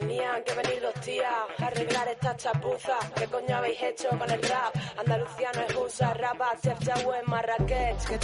[0.00, 2.98] Tenían que venir los tías a arreglar esta chapuza.
[3.16, 4.74] ¿Qué coño habéis hecho con el rap?
[4.98, 8.04] Andalucía no es USA, Rabat, Chef en Marrakech.
[8.08, 8.18] Que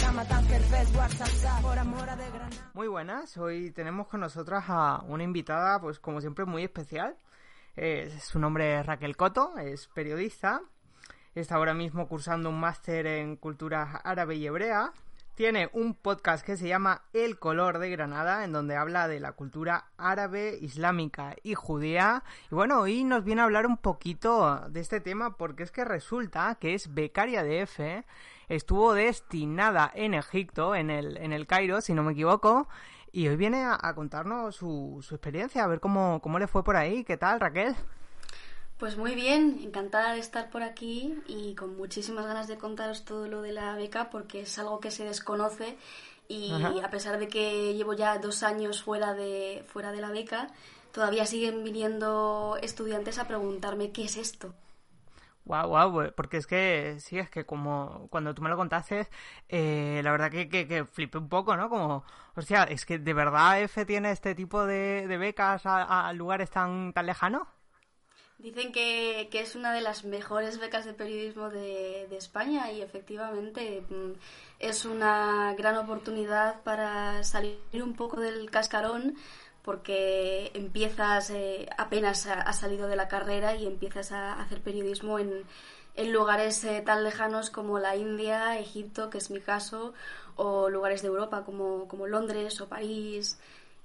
[1.61, 2.71] por amor de Granada.
[2.73, 7.15] Muy buenas, hoy tenemos con nosotras a una invitada, pues como siempre, muy especial.
[7.77, 10.61] Eh, su nombre es Raquel Coto, es periodista.
[11.35, 14.91] Está ahora mismo cursando un máster en cultura árabe y hebrea
[15.35, 19.31] tiene un podcast que se llama El color de Granada, en donde habla de la
[19.31, 22.23] cultura árabe, islámica y judía.
[22.51, 25.85] Y bueno, hoy nos viene a hablar un poquito de este tema porque es que
[25.85, 28.05] resulta que es becaria de F,
[28.49, 32.67] estuvo destinada en Egipto, en el, en el Cairo, si no me equivoco,
[33.11, 36.75] y hoy viene a, contarnos su, su experiencia, a ver cómo, cómo le fue por
[36.75, 37.03] ahí.
[37.03, 37.75] ¿Qué tal, Raquel?
[38.81, 43.27] Pues muy bien, encantada de estar por aquí y con muchísimas ganas de contaros todo
[43.27, 45.77] lo de la beca porque es algo que se desconoce
[46.27, 46.51] y
[46.83, 50.47] a pesar de que llevo ya dos años fuera de, fuera de la beca,
[50.91, 54.51] todavía siguen viniendo estudiantes a preguntarme qué es esto.
[55.45, 59.07] Wow, wow, porque es que sí, es que como cuando tú me lo contaste,
[59.47, 61.69] eh, la verdad que, que, flipé un poco, ¿no?
[61.69, 66.49] Como, o sea, es que de verdad F tiene este tipo de, becas a, lugares
[66.49, 67.47] tan, tan lejanos.
[68.41, 74.13] Dicen que, es una de las mejores becas de periodismo de, España y efectivamente mm,
[74.59, 79.15] es una gran oportunidad para salir un poco del cascarón
[79.61, 85.45] porque empiezas, eh, apenas has salido de la carrera y empiezas a hacer periodismo en,
[86.11, 89.93] lugares eh, tan lejanos como la India, Egipto, que es mi caso,
[90.35, 93.39] o lugares de Europa como, como Londres o París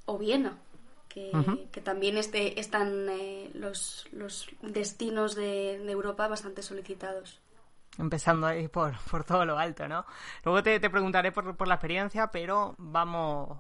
[0.06, 0.56] o Viena
[1.72, 7.40] que, también este, están eh, los, los, destinos de, Europa bastante solicitados.
[7.98, 10.04] Empezando ahí por, por todo lo alto, ¿no?
[10.44, 13.56] Luego te, te preguntaré por, por la experiencia, pero vamos,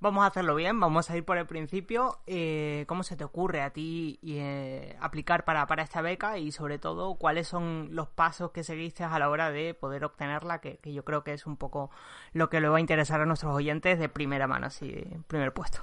[0.00, 2.20] vamos a hacerlo bien, vamos a ir por el principio.
[2.26, 6.78] Eh, ¿Cómo se te ocurre a ti eh, aplicar para, para, esta beca y sobre
[6.78, 10.94] todo cuáles son los pasos que seguiste a la hora de poder obtenerla, que, que,
[10.94, 11.90] yo creo que es un poco
[12.32, 15.82] lo que le va a interesar a nuestros oyentes de primera mano, así, primer puesto?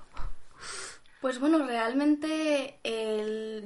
[1.21, 2.79] Pues bueno, realmente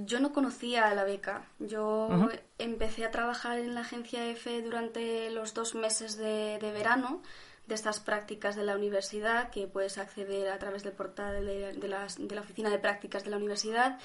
[0.05, 1.45] yo no conocía la beca.
[1.59, 2.09] Yo
[2.57, 7.21] empecé a trabajar en la agencia EFE durante los dos meses de, verano
[7.65, 12.41] de estas prácticas de la universidad, que puedes acceder a través del portal de, la
[12.41, 13.99] oficina de prácticas de la universidad.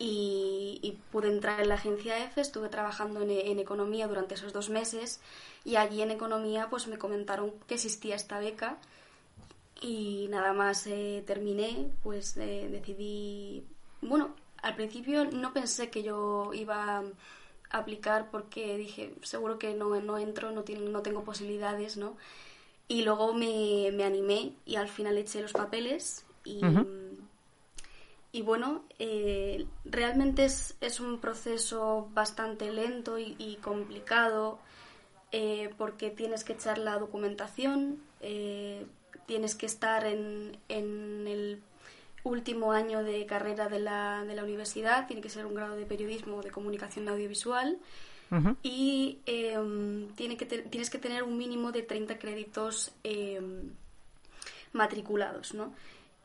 [0.00, 4.70] Y, pude entrar en la agencia EFE, estuve trabajando en, en, economía durante esos dos
[4.70, 5.20] meses
[5.64, 8.78] y allí en economía pues me comentaron que existía esta beca
[9.80, 13.64] y nada más eh, terminé, pues eh, decidí,
[14.00, 17.04] bueno, al principio no pensé que yo iba a
[17.70, 22.16] aplicar porque dije, seguro que no, no entro, no, tiene, no tengo posibilidades, ¿no?
[22.88, 26.60] Y luego me, me, animé y al final eché los papeles y,
[28.32, 34.58] y bueno, eh, realmente es, es, un proceso bastante lento y, complicado
[35.76, 41.62] porque tienes que echar la documentación, tienes que estar en, el
[42.24, 45.86] último año de carrera de la, de la, universidad, tiene que ser un grado de
[45.86, 47.78] periodismo o de comunicación audiovisual
[48.62, 53.70] y em, tiene que tienes que tener un mínimo de 30 créditos em,
[54.72, 55.72] matriculados, ¿no?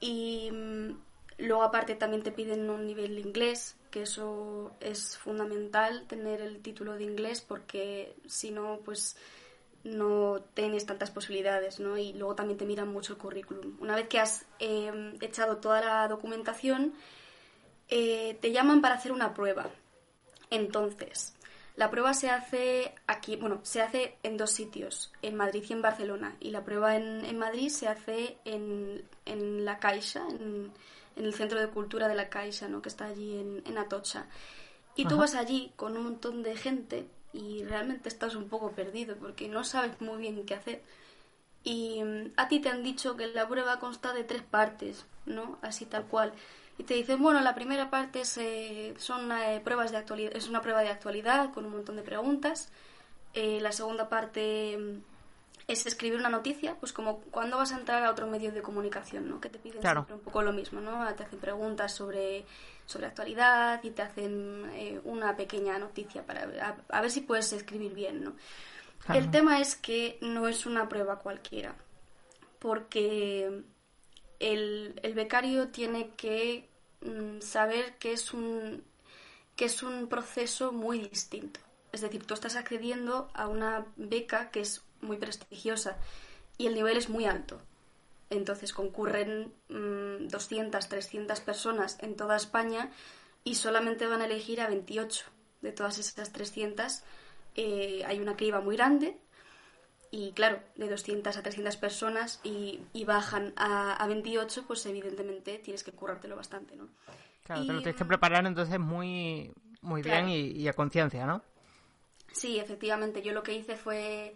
[0.01, 0.97] Y mm,
[1.37, 6.61] luego aparte también te piden un nivel de inglés, que eso es fundamental, tener el
[6.61, 9.15] título de inglés, porque si no, pues
[9.83, 11.97] no tienes tantas posibilidades, ¿no?
[11.97, 13.77] Y luego también te miran mucho el currículum.
[13.79, 16.94] Una vez que has em, echado toda la documentación,
[17.89, 19.69] eh, te llaman para hacer una prueba.
[20.49, 21.33] Entonces,
[21.75, 25.81] la prueba se hace aquí, bueno, se hace en dos sitios, en Madrid y en
[25.81, 26.38] Barcelona.
[26.39, 30.72] Y la prueba en, Madrid se hace en, en La Caixa, en,
[31.16, 32.81] el Centro de Cultura de La Caixa, ¿no?
[32.81, 34.27] Que está allí en, Atocha.
[34.95, 39.16] Y tú vas allí con un montón de gente y realmente estás un poco perdido
[39.17, 40.81] porque no sabes muy bien qué hacer.
[41.63, 45.58] Y mm, a ti te han dicho que la prueba consta de tres partes, ¿no?
[45.61, 46.34] Así tal cual.
[46.78, 50.49] Y te dicen, bueno, la primera parte es, eh, son eh, pruebas de actualidad, es
[50.49, 52.72] una prueba de actualidad con un montón de preguntas.
[53.34, 55.12] Eh, la segunda parte mm,
[55.67, 59.29] es escribir una noticia, pues como cuando vas a entrar a otro medio de comunicación,
[59.29, 59.39] ¿no?
[59.39, 61.13] Que te piden siempre un poco lo mismo, ¿no?
[61.15, 62.45] Te hacen preguntas sobre,
[62.85, 67.93] sobre actualidad y te hacen eh, una pequeña noticia para a, ver si puedes escribir
[67.93, 68.33] bien, ¿no?
[69.13, 71.75] El tema es que no es una prueba cualquiera,
[72.59, 73.63] porque
[74.39, 76.69] el, el becario tiene que
[77.01, 78.83] mm, saber que es un
[79.55, 81.59] que es un proceso muy distinto.
[81.91, 85.97] Es decir, tú estás accediendo a una beca que es muy prestigiosa
[86.58, 87.61] y el nivel es muy alto.
[88.29, 92.90] Entonces concurren 200, mm, 300 personas en toda España,
[93.44, 95.26] y solamente van a elegir a 28
[95.61, 97.03] de todas esas 300.
[97.55, 99.17] Eh, hay una criba muy grande
[100.11, 105.84] y claro, de 200 a 300 personas y, bajan a, a, 28, pues evidentemente tienes
[105.84, 106.88] que currártelo bastante, ¿no?
[107.44, 109.52] Claro, te lo tienes que preparar entonces muy,
[109.82, 111.41] muy bien y, a conciencia, ¿no?
[112.32, 113.22] Sí, efectivamente.
[113.22, 114.34] Yo lo que hice fue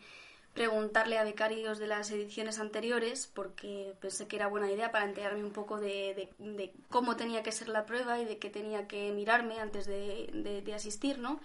[0.58, 5.44] preguntarle a becarios de las ediciones anteriores porque pensé que era buena idea para enterarme
[5.44, 6.30] un poco de,
[6.90, 10.74] cómo tenía que ser la prueba y de qué tenía que mirarme antes de, de
[10.74, 11.40] asistir, ¿no?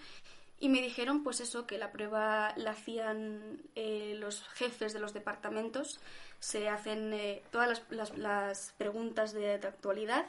[0.62, 5.12] Y me dijeron, pues eso, que la prueba la hacían eh, los jefes de los
[5.12, 5.98] departamentos,
[6.38, 10.24] se hacen eh, todas las, las, preguntas de, actualidad,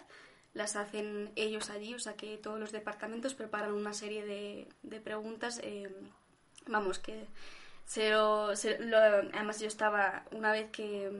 [0.55, 4.99] las hacen ellos allí, o sea que todos los departamentos preparan una serie de, de
[4.99, 5.89] preguntas, eh,
[6.65, 7.27] vamos, que
[7.85, 8.99] se lo,
[9.33, 11.11] además yo estaba, una vez que,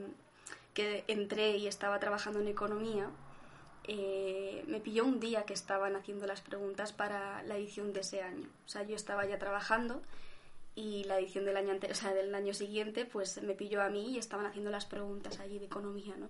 [0.72, 3.08] que entré y estaba trabajando en economía,
[3.86, 8.22] eh, me pilló un día que estaban haciendo las preguntas para la edición de ese
[8.22, 8.48] año.
[8.66, 10.00] O sea, yo estaba ya trabajando
[10.74, 14.12] y la edición del año o sea, del año siguiente, pues me pilló a mí
[14.12, 16.28] y estaban haciendo las preguntas allí de economía, ¿no?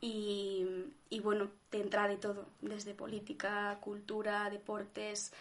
[0.00, 0.66] Y,
[1.10, 5.32] y bueno, te entra de todo, desde política, cultura, deportes,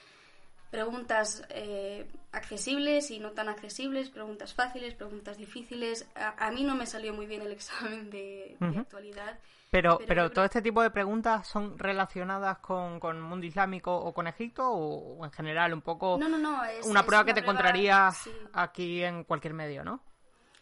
[0.74, 6.08] preguntas eh, accesibles y no tan accesibles, preguntas fáciles, preguntas difíciles.
[6.16, 9.38] A, mí no me salió muy bien el examen de, actualidad.
[9.70, 14.26] Pero, pero, todo este tipo de preguntas son relacionadas con, con mundo islámico o con
[14.26, 18.28] Egipto o, en general un poco no, no, no, es, una prueba que te encontrarías
[18.54, 20.02] aquí en cualquier medio, ¿no?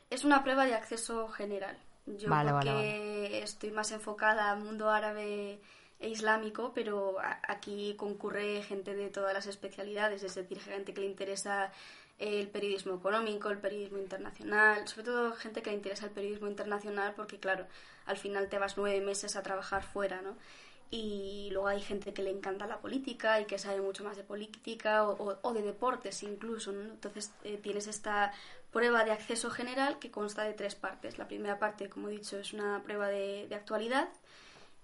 [0.09, 1.77] Es una prueba de acceso general.
[2.05, 5.61] Yo porque estoy más enfocada al mundo árabe
[6.01, 7.17] islámico, pero
[7.47, 11.71] aquí concurre gente de todas las especialidades, es decir, gente que le interesa
[12.21, 17.13] el periodismo económico, el periodismo internacional, sobre todo gente que le interesa el periodismo internacional
[17.15, 17.65] porque, claro,
[18.05, 20.37] al final te vas nueve meses a trabajar fuera, ¿no?
[20.91, 24.23] Y luego hay gente que le encanta la política y que sabe mucho más de
[24.23, 26.81] política o, de deportes incluso, ¿no?
[26.81, 28.33] Entonces eh, tienes esta
[28.71, 31.17] prueba de acceso general que consta de tres partes.
[31.17, 34.09] La primera parte, como he dicho, es una prueba de, actualidad.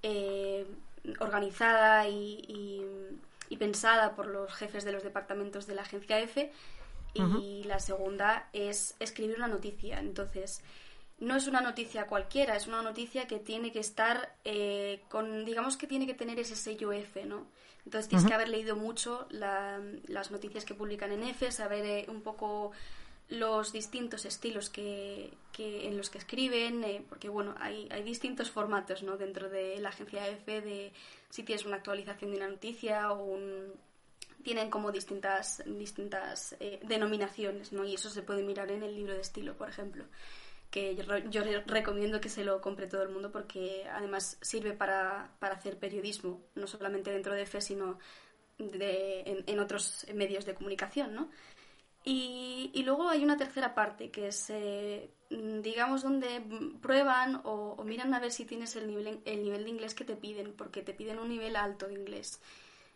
[0.02, 0.66] Eh,
[1.20, 2.86] organizada y,
[3.60, 6.52] pensada por los jefes de los departamentos de la agencia F
[7.16, 10.00] y la segunda es escribir una noticia.
[10.00, 10.62] Entonces,
[11.20, 15.78] no es una noticia cualquiera, es una noticia que tiene que estar eh, con, digamos
[15.78, 17.48] que tiene que tener ese sello F, ¿no?
[17.86, 22.22] Entonces tienes que haber leído mucho las noticias que publican en F, saber eh, un
[22.22, 22.74] poco
[23.30, 29.04] los distintos estilos que, en los que escriben, eh, porque bueno, hay, hay distintos formatos
[29.04, 29.18] ¿no?
[29.18, 30.94] dentro de la agencia EFE de
[31.30, 33.74] si tienes una actualización de una noticia o un...
[34.44, 37.84] tienen como distintas, distintas eh, denominaciones, ¿no?
[37.84, 40.06] Y eso se puede mirar en el libro de estilo, por ejemplo
[40.70, 40.98] que
[41.30, 45.78] yo, recomiendo que se lo compre todo el mundo porque además sirve para, para hacer
[45.78, 48.00] periodismo, no solamente dentro de EFE, sino
[48.58, 51.30] de, en, en, otros medios de comunicación, ¿no?
[52.10, 56.42] Y, luego hay una tercera parte, que es, eh, digamos, donde
[56.82, 60.16] prueban o, miran a ver si tienes el nivel, el nivel de inglés que te
[60.16, 62.40] piden, porque te piden un nivel alto de inglés.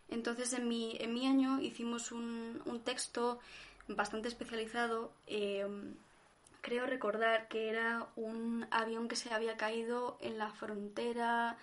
[0.07, 3.39] Entonces, en mi, en mi año hicimos un, texto
[3.89, 5.11] bastante especializado.
[5.27, 5.67] Eh,
[6.61, 11.57] creo recordar que era un avión que se había caído en la frontera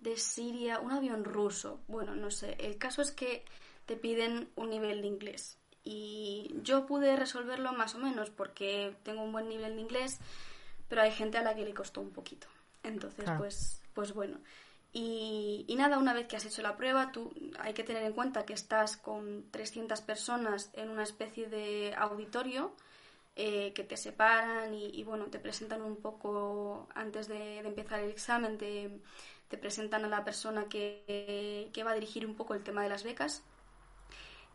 [0.00, 1.80] de Siria, un avión ruso.
[1.88, 2.56] Bueno, no sé.
[2.58, 3.42] El caso es que
[3.86, 9.22] te piden un nivel de inglés y yo pude resolverlo más o menos porque tengo
[9.22, 10.18] un buen nivel de inglés,
[10.88, 12.46] pero hay gente a la que le costó un poquito.
[12.82, 14.38] Entonces, pues, pues bueno.
[14.92, 18.44] Y, nada, una vez que has hecho la prueba, tú hay que tener en cuenta
[18.44, 22.74] que estás con 300 personas en una especie de auditorio
[23.36, 28.58] eh, que te separan y, bueno, te presentan un poco antes de, empezar el examen,
[28.58, 28.90] te,
[29.48, 32.88] te, presentan a la persona que, que va a dirigir un poco el tema de
[32.88, 33.44] las becas.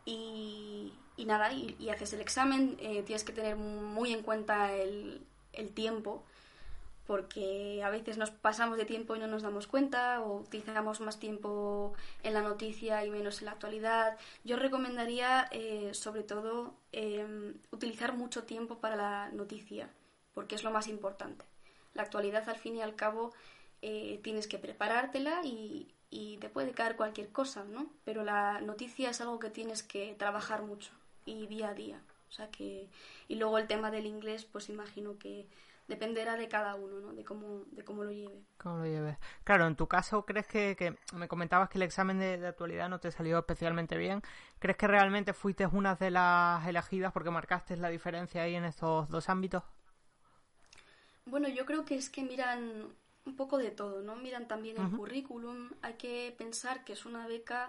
[0.06, 5.26] Y, nada, y, haces el examen, eh, tienes que tener muy en cuenta el,
[5.74, 6.22] tiempo,
[7.06, 11.18] porque a veces nos pasamos de tiempo y no nos damos cuenta, o utilizamos más
[11.18, 14.16] tiempo en la noticia y menos en la actualidad.
[14.44, 19.90] Yo recomendaría, eh, sobre todo, em, utilizar mucho tiempo para la noticia,
[20.34, 21.44] porque es lo más importante.
[21.94, 23.32] La actualidad, al fin y al cabo,
[23.82, 27.90] eh, tienes que preparártela y, y te puede caer cualquier cosa, ¿no?
[28.04, 30.92] Pero la noticia es algo que tienes que trabajar mucho
[31.24, 32.00] y día a día.
[32.28, 32.88] O sea que,
[33.28, 35.46] y luego el tema del inglés, pues imagino que
[35.88, 37.12] dependerá de cada uno, ¿no?
[37.12, 38.42] De cómo, de cómo lo lleve.
[38.58, 39.18] Cómo lo lleve.
[39.44, 43.10] Claro, en tu caso, ¿crees que, me comentabas que el examen de, actualidad no te
[43.10, 44.22] salió especialmente bien?
[44.58, 49.08] ¿Crees que realmente fuiste una de las elegidas porque marcaste la diferencia ahí en estos
[49.08, 49.62] dos ámbitos?
[51.24, 52.88] Bueno, yo creo que es que miran
[53.26, 54.16] un poco de todo, ¿no?
[54.16, 55.70] Miran también el currículum.
[55.82, 57.68] Hay que pensar que es una beca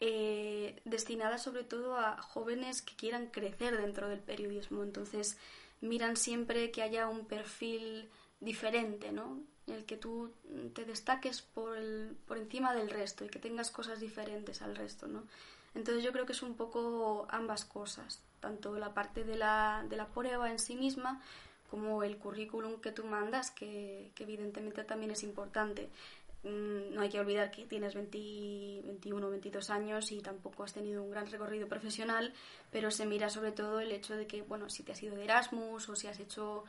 [0.00, 4.82] eh, destinada sobre todo a jóvenes que quieran crecer dentro del periodismo.
[4.82, 5.38] Entonces
[5.80, 9.40] miran siempre que haya un perfil diferente, ¿no?
[9.66, 10.32] En el que tú
[10.74, 15.06] te destaques por, el, por encima del resto y que tengas cosas diferentes al resto,
[15.06, 15.22] ¿no?
[15.74, 19.96] Entonces yo creo que es un poco ambas cosas, tanto la parte de la, de
[19.96, 21.22] la prueba en sí misma
[21.70, 25.90] como el currículum que tú mandas, que, que evidentemente también es importante.
[26.42, 30.72] Mm, no hay que olvidar que tienes 20, 21 o 22 años y tampoco has
[30.72, 32.32] tenido un gran recorrido profesional,
[32.70, 35.24] pero se mira sobre todo el hecho de que, bueno, si te has ido de
[35.24, 36.64] Erasmus o si has hecho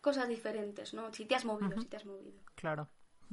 [0.00, 1.12] cosas diferentes, ¿no?
[1.12, 2.38] Si te has movido, si te has movido.
[2.54, 2.88] Claro.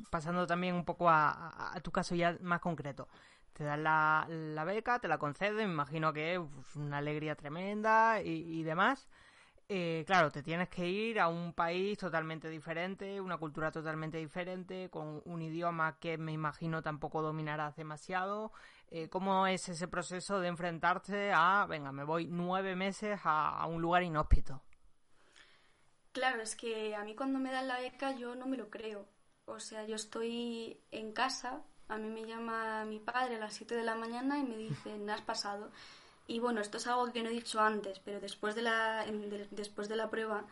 [0.10, 3.08] Pasando también un poco a, a tu caso ya más concreto
[3.56, 7.36] te dan la, la, beca, te la conceden, me imagino que es pues, una alegría
[7.36, 9.08] tremenda y, demás.
[9.68, 14.90] Eh, claro, te tienes que ir a un país totalmente diferente, una cultura totalmente diferente,
[14.92, 18.52] con un idioma que me imagino tampoco dominarás demasiado.
[18.92, 23.82] Eh, ¿Cómo es ese proceso de enfrentarte a, venga, me voy nueve meses a, un
[23.82, 24.62] lugar inhóspito?
[26.12, 29.08] Claro, es que a mí cuando me dan la beca yo no me lo creo.
[29.46, 33.76] O sea, yo estoy en casa a mí me llama mi padre a las 7
[33.76, 35.72] de la mañana y me dice, ¿me has pasado?
[36.28, 39.06] Y bueno, esto es algo que no he dicho antes, pero después de la,
[39.52, 40.46] después de la prueba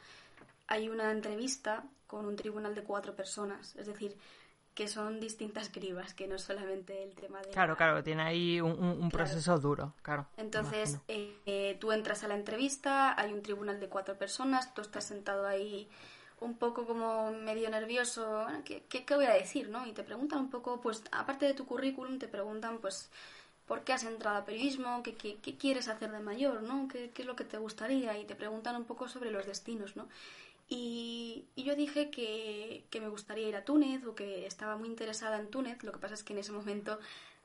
[0.68, 3.75] hay una entrevista con un tribunal de cuatro personas.
[3.75, 4.15] Es decir,
[4.75, 7.50] que son distintas cribas, que no es solamente el tema de...
[7.50, 10.25] Claro, claro, tiene ahí un, proceso duro, claro.
[10.38, 15.03] Entonces, eh, tú entras a la entrevista, hay un tribunal de cuatro personas, tú estás
[15.03, 15.88] sentado ahí
[16.39, 19.70] un poco como medio nervioso, ¿qué, qué, voy a decir?
[19.70, 19.86] ¿no?
[19.86, 23.10] Y te preguntan un poco, pues, aparte de tu currículum, te preguntan, pues,
[23.67, 25.03] ¿por qué has entrado a periodismo?
[25.03, 26.63] ¿Qué, qué, qué quieres hacer de mayor?
[26.63, 26.88] ¿no?
[26.88, 28.17] ¿Qué, ¿Qué, es lo que te gustaría?
[28.17, 30.08] Y te preguntan un poco sobre los destinos, ¿no?
[30.70, 34.88] Y, y yo dije que, que me gustaría ir a Túnez o que estaba muy
[34.88, 35.84] interesada en Túnez.
[35.84, 37.00] Lo que pasa es que en ese momento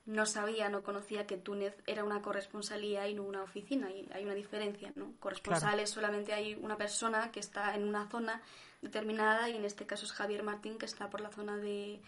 [0.06, 3.90] no sabía, no conocía que Túnez era una corresponsalía y no una oficina.
[3.90, 5.12] Y hay una diferencia, ¿no?
[5.20, 8.40] Corresponsales solamente hay una persona que está en una zona
[8.80, 12.00] determinada y en este caso es Javier Martín que está por la zona de,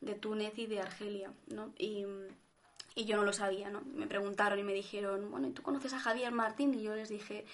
[0.00, 1.72] de Túnez y de Argelia, ¿no?
[1.78, 2.04] Y,
[2.98, 3.82] y, yo no lo sabía, ¿no?
[3.94, 6.74] Me preguntaron y me dijeron, bueno, ¿y tú conoces a Javier Martín?
[6.74, 7.46] Y yo les dije,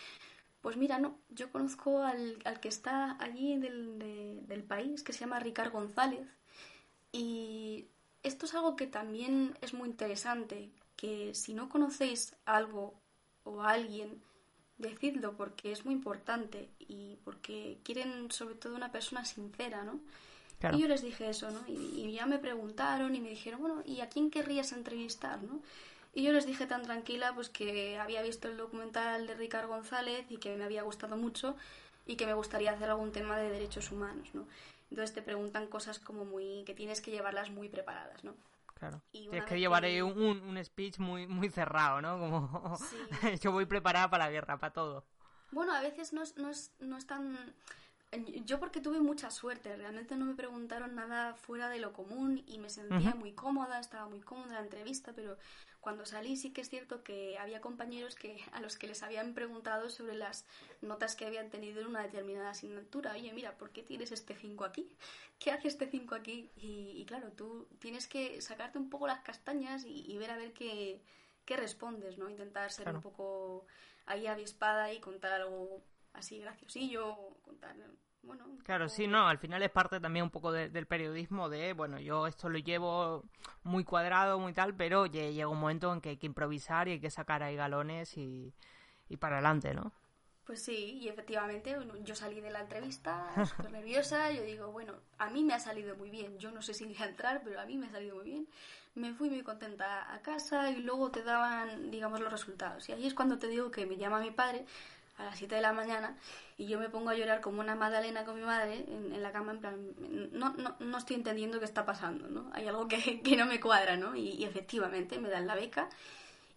[0.61, 3.99] pues mira, no, yo conozco al, al que está allí del,
[4.47, 6.27] del país, que se llama Ricard González,
[7.13, 7.87] y
[8.23, 12.95] esto es algo que también es muy interesante, que si no conocéis algo
[13.45, 14.23] o a alguien,
[14.79, 20.01] decidlo porque es muy importante y porque quieren sobre todo una persona sincera, ¿no?
[20.73, 21.61] Y yo les dije eso, ¿no?
[21.67, 25.61] Y, ya me preguntaron y me dijeron, bueno, ¿y a quién querrías entrevistar, no?
[26.15, 30.25] Y yo les dije tan tranquila, pues que había visto el documental de Ricardo González
[30.31, 31.57] y que me había gustado mucho
[32.07, 34.47] y que me gustaría hacer algún tema de derechos humanos, ¿no?
[34.91, 38.35] Entonces te preguntan cosas como muy que tienes que llevarlas muy preparadas, ¿no?
[38.75, 39.01] Claro.
[39.11, 42.19] Tienes que llevar un, un, speech muy, muy cerrado, ¿no?
[42.19, 42.79] Como
[43.43, 45.05] yo voy preparada para la guerra, para todo.
[45.51, 47.55] Bueno, a veces no no es, no es tan
[48.45, 52.59] yo porque tuve mucha suerte, realmente no me preguntaron nada fuera de lo común y
[52.59, 55.37] me sentía muy cómoda, estaba muy cómoda en la entrevista, pero
[55.81, 59.35] cuando salí sí que es cierto que había compañeros que a los que les habían
[59.35, 60.47] preguntado sobre las
[60.81, 63.13] notas que habían tenido en una determinada asignatura.
[63.13, 64.89] Oye, mira, ¿por qué tienes este 5 aquí?
[65.39, 66.51] ¿Qué hace este 5 aquí?
[66.57, 71.03] Y, claro, tú tienes que sacarte un poco las castañas y, ver a ver qué,
[71.45, 72.31] qué respondes, ¿no?
[72.31, 73.67] Intentar ser un poco
[74.07, 75.83] ahí avispada y contar algo
[76.15, 77.77] así graciosillo, contar
[78.25, 81.99] bueno, claro, sí, no, al final es parte también un poco del periodismo de, bueno,
[82.01, 83.25] yo esto lo llevo
[83.63, 87.01] muy cuadrado, muy tal, pero llega un momento en que hay que improvisar y hay
[87.01, 88.55] que sacar ahí galones y,
[89.09, 89.93] y para adelante, ¿no?
[90.45, 95.31] Pues sí, y efectivamente yo salí de la entrevista súper nerviosa, yo digo, bueno, a
[95.31, 97.65] mí me ha salido muy bien, yo no sé si voy a entrar, pero a
[97.65, 98.49] mí me ha salido muy bien,
[98.95, 102.87] me fui muy contenta a casa y luego te daban, digamos, los resultados.
[102.91, 104.67] Y ahí es cuando te digo que me llama mi padre
[105.17, 106.17] a las 7 de la mañana
[106.57, 109.53] y yo me pongo a llorar como una magdalena con mi madre en, la cama
[109.53, 109.95] en plan,
[110.33, 112.51] no, no, no, estoy entendiendo qué está pasando, ¿no?
[112.53, 114.17] Hay algo que, que no me cuadra, ¿no?
[114.17, 115.89] Y, efectivamente me dan la beca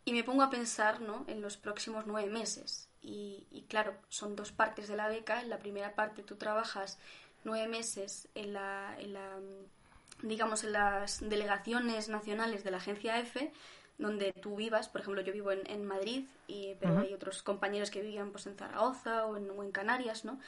[0.06, 1.26] y me pongo a pensar, ¿no?
[1.28, 2.90] En los próximos nueve meses.
[3.02, 5.42] Y, y, claro, son dos partes de la beca.
[5.42, 6.98] En la primera parte tú trabajas
[7.44, 9.40] nueve meses en la, en la
[10.22, 13.52] digamos, en las delegaciones nacionales de la agencia F
[13.98, 14.90] donde tú vivas.
[14.90, 18.48] Por ejemplo, yo vivo en, en Madrid, y, pero hay otros compañeros que vivían pues,
[18.48, 20.40] en Zaragoza o en, o en Canarias, ¿no?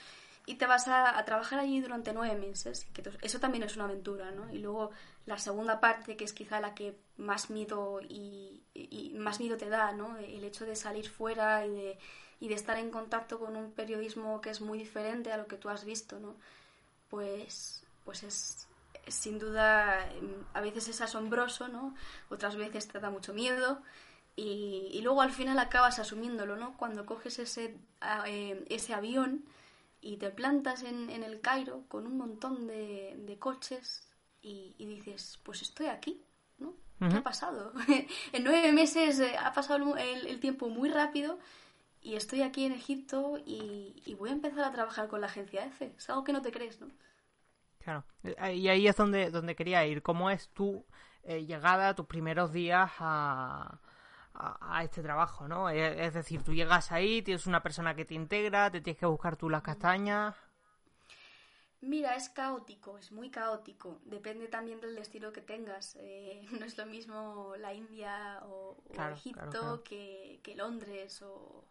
[0.45, 4.31] Y te vas a, trabajar allí durante nueve meses, que eso también es una aventura,
[4.31, 4.51] ¿no?
[4.51, 4.89] Y luego
[5.27, 8.63] la segunda parte, que es quizá la que más miedo y,
[9.13, 10.17] más miedo te da, ¿no?
[10.17, 11.99] El hecho de salir fuera y de,
[12.39, 15.57] y de estar en contacto con un periodismo que es muy diferente a lo que
[15.57, 16.35] tú has visto, ¿no?
[17.11, 18.67] Pues, pues es,
[19.11, 21.95] sin duda em, a veces es asombroso, ¿no?
[22.29, 23.81] Otras veces te da mucho miedo
[24.35, 26.77] y, luego al final acabas asumiéndolo, ¿no?
[26.77, 27.77] Cuando coges ese,
[28.25, 29.43] eh, ese avión
[30.01, 34.07] y te plantas en, en, el Cairo con un montón de, de coches
[34.41, 36.21] y, dices, pues estoy aquí,
[36.57, 36.73] ¿no?
[36.99, 37.73] ¿Qué ha pasado?
[38.31, 41.37] en nueve meses eh, ha pasado el, el, tiempo muy rápido
[42.01, 45.65] y estoy aquí en Egipto y, y, voy a empezar a trabajar con la agencia
[45.65, 45.93] F.
[45.97, 46.87] Es algo que no te crees, ¿no?
[47.89, 48.05] Claro.
[48.23, 50.01] Eh, y ahí es donde, donde quería ir.
[50.01, 50.85] ¿Cómo es tu
[51.25, 53.79] llegada, tus primeros días a
[54.33, 55.69] a, este trabajo, ¿no?
[55.69, 59.35] Es, decir, tú llegas ahí, tienes una persona que te integra, te tienes que buscar
[59.35, 60.35] tú las castañas.
[61.81, 64.01] Mira, es caótico, es muy caótico.
[64.03, 65.95] Depende también del destino que tengas.
[65.99, 68.77] Eh, no es lo mismo la India o,
[69.13, 71.65] Egipto Que, Londres o,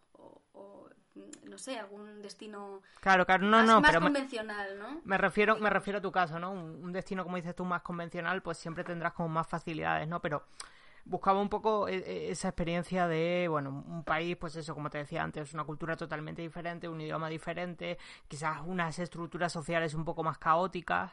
[1.45, 5.01] no sé, algún destino claro, claro, no, no, más convencional, ¿no?
[5.05, 6.53] Me refiero, me refiero a tu caso, ¿no?
[6.53, 10.21] Un, un, destino, como dices tú, más convencional, pues siempre tendrás como más facilidades, ¿no?
[10.21, 10.45] Pero
[11.05, 14.99] buscaba un poco e, e, esa experiencia de, bueno, un país, pues eso, como te
[14.99, 17.99] decía antes, una cultura totalmente diferente, un idioma diferente,
[18.29, 21.13] quizás unas estructuras sociales un poco más caóticas.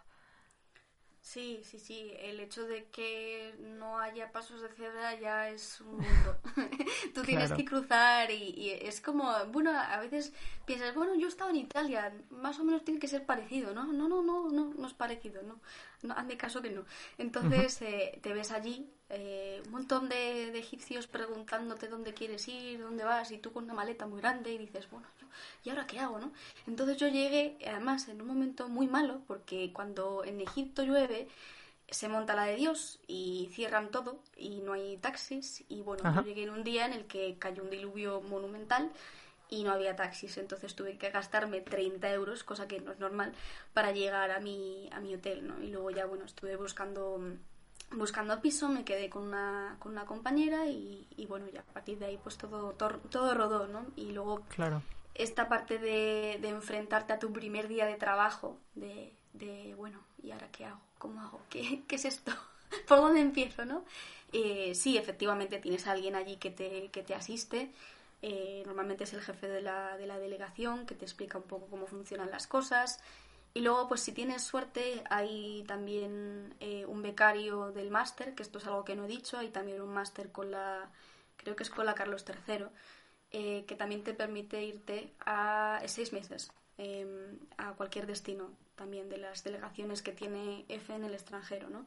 [1.26, 2.14] Sí, sí, sí.
[2.20, 6.38] El hecho de que no haya pasos de cebra ya es un mundo.
[7.16, 10.34] Tú tienes que cruzar y, es como, bueno, a veces
[10.66, 13.92] piensas, bueno, yo he estado en Italia, más o menos tiene que ser parecido, ¿no?
[13.92, 15.60] No, no, no, no, no es parecido, no.
[16.04, 16.86] no hazme caso que no.
[17.18, 23.04] Entonces eh, te ves allí eh, un montón de, egipcios preguntándote dónde quieres ir, dónde
[23.04, 25.08] vas, y tú con una maleta muy grande y dices, bueno,
[25.64, 26.32] ¿y ahora qué hago, no?
[26.66, 31.28] Entonces yo llegué, además, en un momento muy malo, porque cuando en Egipto llueve,
[31.88, 36.22] se monta la de Dios y cierran todo y no hay taxis, y bueno, yo
[36.24, 38.92] llegué en un día en el que cayó un diluvio monumental
[39.50, 43.34] y no había taxis, entonces tuve que gastarme 30 euros, cosa que no es normal,
[43.74, 45.62] para llegar a mi, a mi hotel, ¿no?
[45.62, 47.22] Y luego ya, bueno, estuve buscando
[47.96, 52.06] buscando piso me quedé con una, con una compañera y, bueno, ya a partir de
[52.06, 53.86] ahí pues todo, todo, rodó, ¿no?
[53.96, 54.82] Y luego claro.
[55.14, 60.32] esta parte de, de, enfrentarte a tu primer día de trabajo, de, de bueno, ¿y
[60.32, 60.80] ahora qué hago?
[60.98, 61.42] ¿Cómo hago?
[61.50, 62.32] ¿Qué, qué es esto?
[62.88, 63.84] ¿Por dónde empiezo, no?
[64.34, 67.72] Eh, sí, efectivamente tienes a alguien allí que te, que te asiste.
[68.22, 71.68] Eh, normalmente es el jefe de la, de la delegación que te explica un poco
[71.68, 73.00] cómo funcionan las cosas.
[73.56, 78.58] Y luego, pues si tienes suerte, hay también eh, un becario del máster, que esto
[78.60, 80.90] es algo que no he dicho, hay también un máster con la,
[81.38, 82.66] creo que es con la Carlos III,
[83.32, 89.20] eh, que también te permite irte a seis meses em, a cualquier destino también de
[89.20, 91.86] las delegaciones que tiene EFE en el extranjero, ¿no?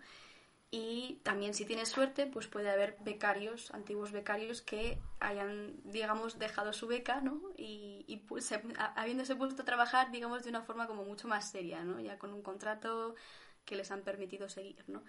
[0.71, 6.73] Y también si tienes suerte pues puede haber becarios antiguos becarios que hayan digamos dejado
[6.73, 8.53] su beca no y, y pues,
[8.95, 12.35] habiéndose puesto a trabajar digamos de una forma como mucho más seria no ya con
[12.35, 13.15] un contrato
[13.65, 15.03] que les han permitido seguir no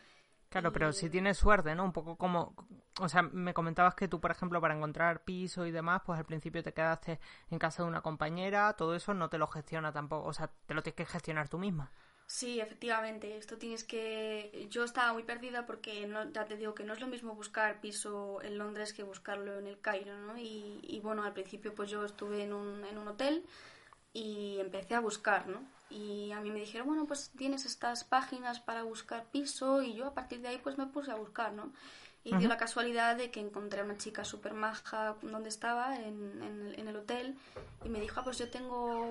[0.49, 1.85] Claro, pero si tienes suerte, ¿no?
[1.85, 2.55] Un poco como,
[2.99, 6.25] o sea, me comentabas que tú, por ejemplo, para encontrar piso y demás, pues al
[6.25, 7.19] principio te quedaste
[7.51, 10.73] en casa de una compañera, todo eso no te lo gestiona tampoco, o sea, te
[10.73, 11.91] lo tienes que gestionar tú misma.
[12.37, 13.37] Sí, efectivamente.
[13.37, 14.67] Esto tienes que.
[14.69, 17.81] Yo estaba muy perdida porque no, ya te digo que no es lo mismo buscar
[17.81, 20.37] piso en Londres que buscarlo en el Cairo, ¿no?
[20.37, 23.43] Y, y bueno, al principio pues yo estuve en un, en un hotel
[24.13, 25.61] y empecé a buscar, ¿no?
[25.89, 30.07] Y a mí me dijeron, bueno, pues tienes estas páginas para buscar piso y yo
[30.07, 31.73] a partir de ahí pues me puse a buscar, ¿no?
[32.29, 36.73] Y dio la casualidad de que encontré a una chica súper maja donde estaba, en,
[36.77, 37.35] en, el hotel,
[37.83, 39.09] y me dijo, ah, pues yo tengo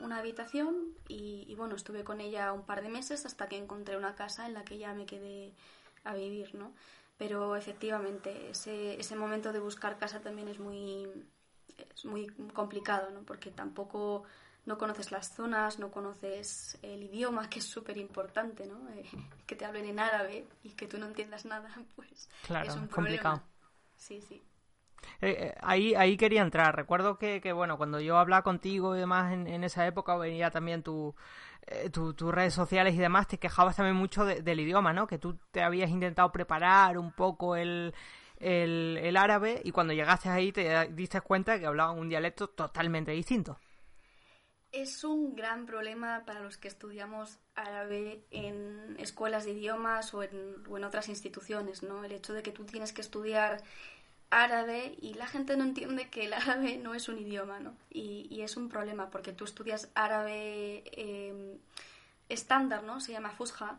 [0.00, 4.14] una habitación, y, bueno, estuve con ella un par de meses hasta que encontré una
[4.14, 5.52] casa en la que ya me quedé
[6.04, 6.72] a vivir, ¿no?
[7.18, 11.06] Pero efectivamente, ese, ese momento de buscar casa también es muy,
[11.94, 13.20] es muy complicado, ¿no?
[13.20, 14.24] Porque tampoco
[14.66, 18.88] no conoces las zonas, no conoces el idioma, que es súper importante, ¿no?
[18.90, 19.04] Eh,
[19.46, 22.86] que te hablen en árabe y que tú no entiendas nada, pues claro, es un
[22.88, 23.42] complicado.
[23.96, 24.42] Sí, sí.
[25.22, 26.76] Eh, eh, ahí, ahí quería entrar.
[26.76, 30.50] Recuerdo que, que, bueno, cuando yo hablaba contigo y demás en, en esa época, venía
[30.50, 31.14] también tu,
[31.92, 35.06] tus redes sociales y demás, te quejabas también mucho del idioma, ¿no?
[35.06, 37.94] Que tú te habías intentado preparar un poco el,
[38.38, 43.12] el, el árabe y cuando llegaste ahí te diste cuenta que hablaban un dialecto totalmente
[43.12, 43.58] distinto.
[44.72, 50.62] Es un gran problema para los que estudiamos árabe en escuelas de idiomas o en,
[50.68, 52.04] o en otras instituciones, ¿no?
[52.04, 53.62] El hecho de que tú tienes que estudiar
[54.30, 57.76] árabe y la gente no entiende que el árabe no es un idioma, ¿no?
[57.90, 61.58] Y, y es un problema porque tú estudias árabe em,
[62.28, 63.00] estándar, ¿no?
[63.00, 63.76] Se llama Fusha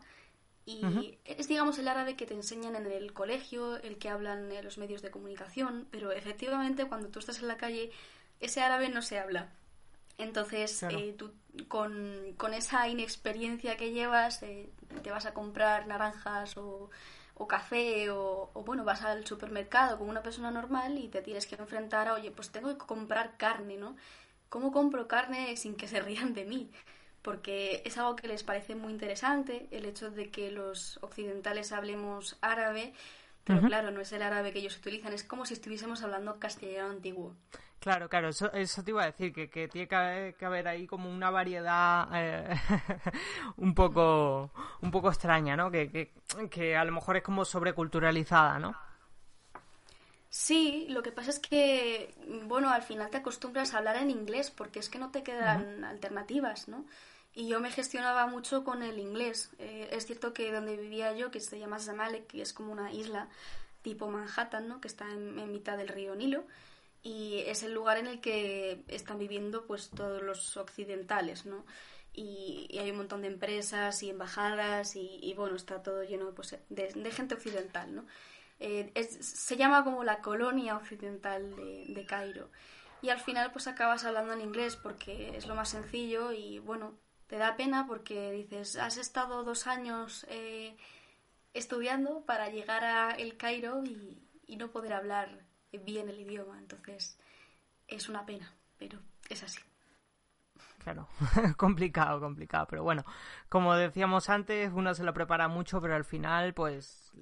[0.64, 4.64] y es, digamos, el árabe que te enseñan en el colegio, el que hablan en
[4.64, 7.90] los medios de comunicación, pero efectivamente cuando tú estás en la calle,
[8.38, 9.50] ese árabe no se habla.
[10.22, 11.32] Entonces, eh, tú
[11.68, 14.70] con, esa inexperiencia que llevas, eh,
[15.02, 16.90] te vas a comprar naranjas o,
[17.34, 21.56] o café o, bueno, vas al supermercado como una persona normal y te tienes que
[21.56, 23.96] enfrentar a, oye, pues tengo que comprar carne, ¿no?
[24.48, 26.70] ¿Cómo compro carne sin que se rían de mí?
[27.22, 32.36] Porque es algo que les parece muy interesante, el hecho de que los occidentales hablemos
[32.40, 32.92] árabe,
[33.44, 36.90] pero claro, no es el árabe que ellos utilizan, es como si estuviésemos hablando castellano
[36.90, 37.34] antiguo.
[37.82, 41.10] Claro, claro, eso, eso te iba a decir, que, que tiene que haber, ahí como
[41.10, 42.54] una variedad eh,
[43.56, 45.68] un poco un poco extraña, ¿no?
[45.68, 46.12] Que, que,
[46.48, 48.76] que a lo mejor es como sobreculturalizada, ¿no?
[50.30, 52.14] Sí, lo que pasa es que,
[52.44, 55.82] bueno, al final te acostumbras a hablar en inglés porque es que no te quedan
[55.82, 56.86] alternativas, ¿no?
[57.34, 59.50] Y yo me gestionaba mucho con el inglés.
[59.58, 62.92] Eh, es cierto que donde vivía yo, que se llama Zamalek, que es como una
[62.92, 63.28] isla
[63.82, 64.80] tipo Manhattan, ¿no?
[64.80, 66.44] Que está en mitad del río Nilo
[67.02, 71.64] y es el lugar en el que están viviendo pues todos los occidentales, ¿no?
[72.12, 77.10] Y, hay un montón de empresas y embajadas y, bueno, está todo lleno pues, de,
[77.10, 78.06] gente occidental, ¿no?
[78.60, 82.50] Eh, se llama como la colonia occidental de, Cairo.
[83.00, 86.94] Y al final pues acabas hablando en inglés porque es lo más sencillo y bueno,
[87.26, 90.76] te da pena porque dices, has estado dos años eh,
[91.54, 95.44] estudiando para llegar a el Cairo y, y no poder hablar
[95.78, 96.58] bien el idioma.
[96.58, 97.18] Entonces,
[97.88, 99.60] es una pena, pero es así.
[100.82, 101.06] Claro,
[101.56, 102.66] complicado, complicado.
[102.68, 103.04] Pero bueno,
[103.48, 107.12] como decíamos antes, uno se lo prepara mucho, pero al final, pues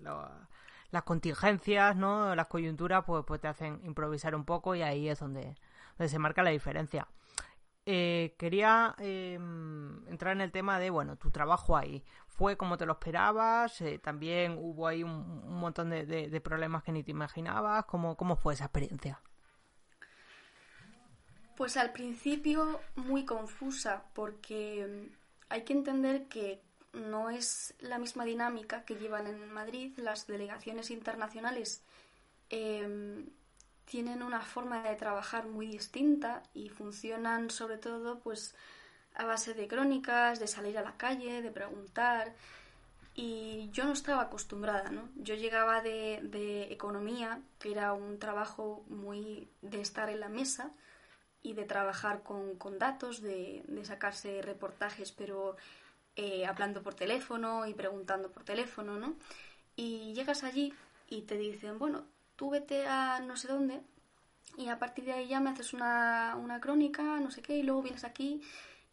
[0.91, 2.35] las contingencias, ¿no?
[2.35, 5.57] Las coyunturas, pues, pues te hacen improvisar un poco y ahí es donde,
[5.99, 7.07] donde se marca la diferencia.
[7.87, 12.05] Eh, quería em, entrar en el tema de, bueno, tu trabajo ahí.
[12.27, 13.81] ¿Fue como te lo esperabas?
[13.81, 17.85] Eh, ¿También hubo ahí un, montón de, problemas que ni te imaginabas?
[17.87, 19.21] ¿Cómo, ¿Cómo fue esa experiencia?
[21.57, 25.11] Pues al principio muy confusa porque em,
[25.49, 26.63] hay que entender que
[26.93, 31.83] no es la misma dinámica que llevan en Madrid las delegaciones internacionales.
[32.51, 33.27] Eh,
[33.91, 38.55] tienen una forma de trabajar muy distinta y funcionan sobre todo pues
[39.17, 42.33] a base de crónicas, de salir a la calle, de preguntar.
[43.17, 45.09] Y yo no estaba acostumbrada, ¿no?
[45.17, 50.71] Yo llegaba de, de economía, que era un trabajo muy de estar en la mesa
[51.43, 55.57] y de trabajar con, con datos, de, sacarse reportajes, pero
[56.15, 59.17] eh, hablando por teléfono y preguntando por teléfono, ¿no?
[59.75, 60.73] Y llegas allí
[61.09, 62.05] y te dicen, bueno,
[62.41, 63.83] tú vete a no sé dónde
[64.57, 67.63] y a partir de ahí ya me haces una, una crónica, no sé qué, y
[67.63, 68.41] luego vienes aquí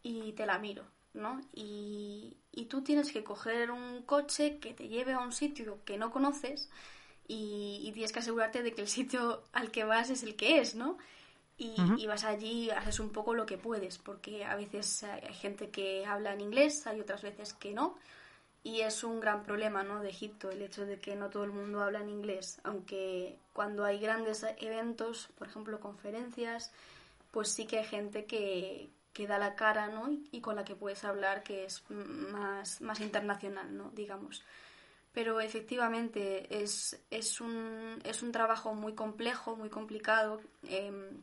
[0.03, 0.83] y te la miro,
[1.13, 1.39] ¿no?
[1.53, 5.97] Y, y tú tienes que coger un coche que te lleve a un sitio que
[5.97, 6.69] no conoces
[7.25, 10.75] y, tienes que asegurarte de que el sitio al que vas es el que es,
[10.75, 10.97] ¿no?
[11.57, 15.69] Y, y, vas allí, haces un poco lo que puedes, porque a veces hay gente
[15.69, 17.95] que habla en inglés, hay otras veces que no,
[18.67, 20.01] y es un gran problema ¿no?
[20.01, 23.85] de Egipto el hecho de que no todo el mundo habla en inglés, aunque cuando
[23.85, 26.73] hay grandes eventos, por ejemplo conferencias,
[27.31, 30.09] pues sí que hay gente que, que da la cara ¿no?
[30.09, 33.89] y, con la que puedes hablar que es más, más internacional, ¿no?
[33.91, 34.43] digamos.
[35.13, 41.21] Pero efectivamente es, es, un, es un trabajo muy complejo, muy complicado em,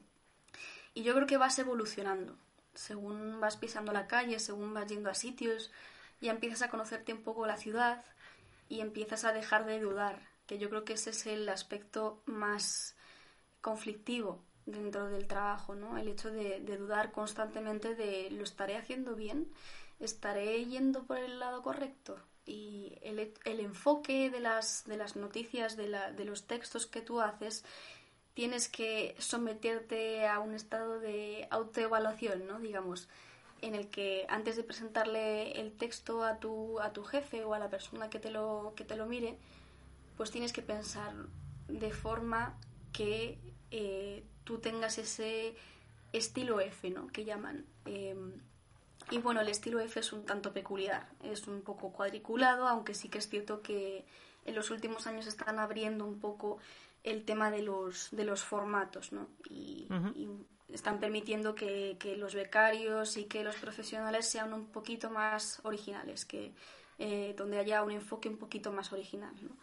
[0.94, 2.38] y yo creo que vas evolucionando
[2.72, 5.70] según vas pisando la calle, según vas yendo a sitios
[6.25, 8.03] ya empiezas a conocerte un poco la ciudad
[8.69, 12.97] y empiezas a dejar de dudar, que yo creo que ese es el aspecto más
[13.61, 15.99] conflictivo dentro del trabajo, ¿no?
[15.99, 19.53] El hecho de, dudar constantemente de lo estaré haciendo bien,
[20.01, 22.19] estaré yendo por el lado correcto.
[22.47, 27.03] Y el, el enfoque de las, de las noticias, de, la, de los textos que
[27.03, 27.65] tú haces,
[28.33, 32.61] tienes que someterte a un estado de autoevaluación, ¿no?
[32.61, 33.09] Digamos,
[33.64, 37.59] en el que antes de presentarle el texto a tu, a tu jefe o a
[37.59, 39.38] la persona que te, lo, que te lo mire,
[40.18, 41.14] pues tienes que pensar
[41.68, 42.59] de forma
[42.92, 43.38] que
[43.70, 45.57] eh, tú tengas ese
[46.12, 47.07] estilo F, ¿no?
[47.07, 47.64] Que llaman.
[47.87, 48.35] Em,
[49.11, 53.09] y bueno, el estilo F es un tanto peculiar, es un poco cuadriculado, aunque sí
[53.09, 54.05] que es cierto que
[54.44, 56.59] en los últimos años están abriendo un poco
[57.03, 59.27] el tema de los, de los formatos, ¿no?
[59.48, 59.88] y
[60.72, 66.53] están permitiendo que, los becarios y que los profesionales sean un poquito más originales, que
[66.98, 69.35] eh, donde haya un enfoque un poquito más original.
[69.42, 69.57] ¿no?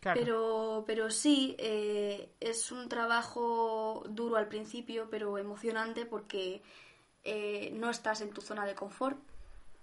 [0.00, 6.62] Pero, pero sí, eh, es un trabajo duro al principio, pero emocionante porque
[7.24, 9.18] eh, no estás en tu zona de confort,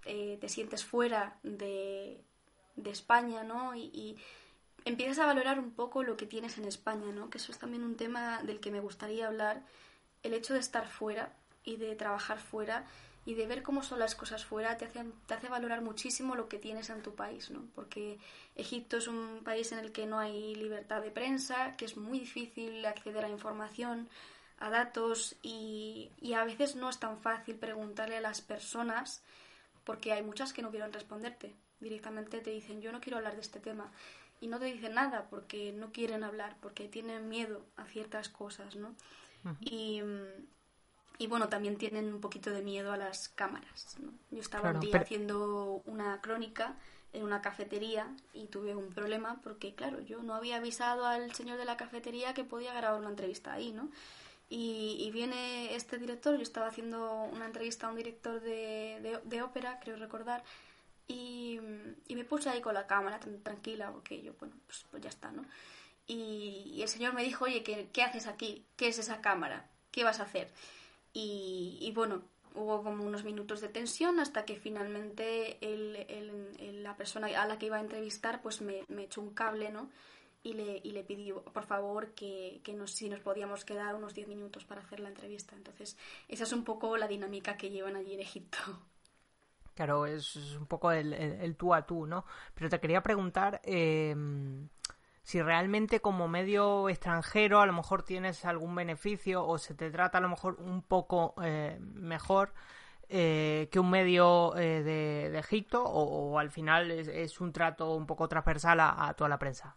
[0.03, 2.21] te sientes fuera de,
[2.75, 3.73] de España, ¿no?
[3.73, 4.17] Y, y,
[4.83, 7.29] empiezas a valorar un poco lo que tienes en España, ¿no?
[7.29, 9.63] Que eso es también un tema del que me gustaría hablar
[10.23, 11.33] el hecho de estar fuera
[11.63, 12.86] y de trabajar fuera
[13.25, 16.49] y de ver cómo son las cosas fuera te hace, te hace valorar muchísimo lo
[16.49, 17.65] que tienes en tu país, ¿no?
[17.73, 18.19] Porque
[18.55, 22.19] Egipto es un país en el que no hay libertad de prensa, que es muy
[22.19, 24.09] difícil acceder a información,
[24.59, 29.23] a datos y, y a veces no es tan fácil preguntarle a las personas
[29.83, 31.53] porque hay muchas que no quieren responderte.
[31.79, 33.91] Directamente te dicen yo no quiero hablar de este tema
[34.41, 38.75] y no te dicen nada porque no quieren hablar, porque tienen miedo a ciertas cosas,
[38.75, 38.95] ¿no?
[39.62, 40.01] Y
[41.17, 43.97] y bueno, también tienen un poquito de miedo a las cámaras.
[44.32, 46.75] Yo estaba un día haciendo una crónica
[47.13, 51.58] en una cafetería y tuve un problema porque, claro, yo no había avisado al señor
[51.58, 53.89] de la cafetería que podía grabar una entrevista ahí, ¿no?
[54.49, 59.79] Y, viene este director, yo estaba haciendo una entrevista a un director de, de, ópera,
[59.79, 60.43] creo recordar,
[61.08, 61.60] y,
[62.08, 65.32] y, me puse ahí con la cámara tranquila porque yo, bueno, pues, pues ya está,
[65.32, 65.43] ¿no?
[66.07, 68.65] Y, el señor me dijo, oye, ¿qué, ¿qué haces aquí?
[68.75, 69.69] ¿Qué es esa cámara?
[69.91, 70.49] ¿Qué vas a hacer?
[71.13, 72.23] Y, bueno,
[72.55, 75.57] hubo como unos minutos de tensión hasta que finalmente
[76.81, 79.89] la persona a la que iba a entrevistar pues me, echó un cable, ¿no?
[80.41, 84.13] Y le, y le pidió, por favor, que, que nos, si nos podíamos quedar unos
[84.13, 85.55] 10 minutos para hacer la entrevista.
[85.55, 85.95] Entonces,
[86.27, 88.57] esa es un poco la dinámica que llevan allí en Egipto.
[89.73, 92.25] Claro, es, un poco el, tú a tú, ¿no?
[92.53, 94.13] Pero te quería preguntar, eh,
[95.23, 100.17] si realmente como medio extranjero a lo mejor tienes algún beneficio o se te trata
[100.17, 102.53] a lo mejor un poco eh, mejor
[103.07, 108.27] eh, que un medio eh, de, Egipto o, al final es, un trato un poco
[108.27, 109.75] transversal a, toda la prensa.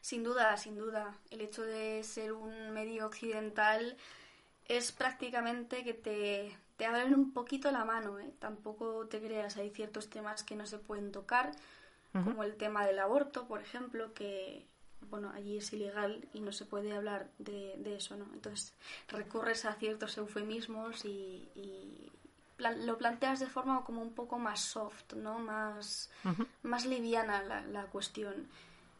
[0.00, 1.14] Sin duda, sin duda.
[1.30, 3.96] El hecho de ser un medio occidental
[4.66, 8.16] es prácticamente que te, te abren un poquito la mano.
[8.38, 11.52] Tampoco te creas, hay ciertos temas que no se pueden tocar,
[12.12, 14.66] como el tema del aborto, por ejemplo, que
[15.10, 18.26] bueno, allí es ilegal y no se puede hablar de, eso, ¿no?
[18.32, 18.74] Entonces
[19.08, 21.48] recurres a ciertos eufemismos y,
[22.58, 25.38] lo planteas de forma como un poco más soft, ¿no?
[25.38, 26.10] Más,
[26.62, 28.48] más liviana la, cuestión.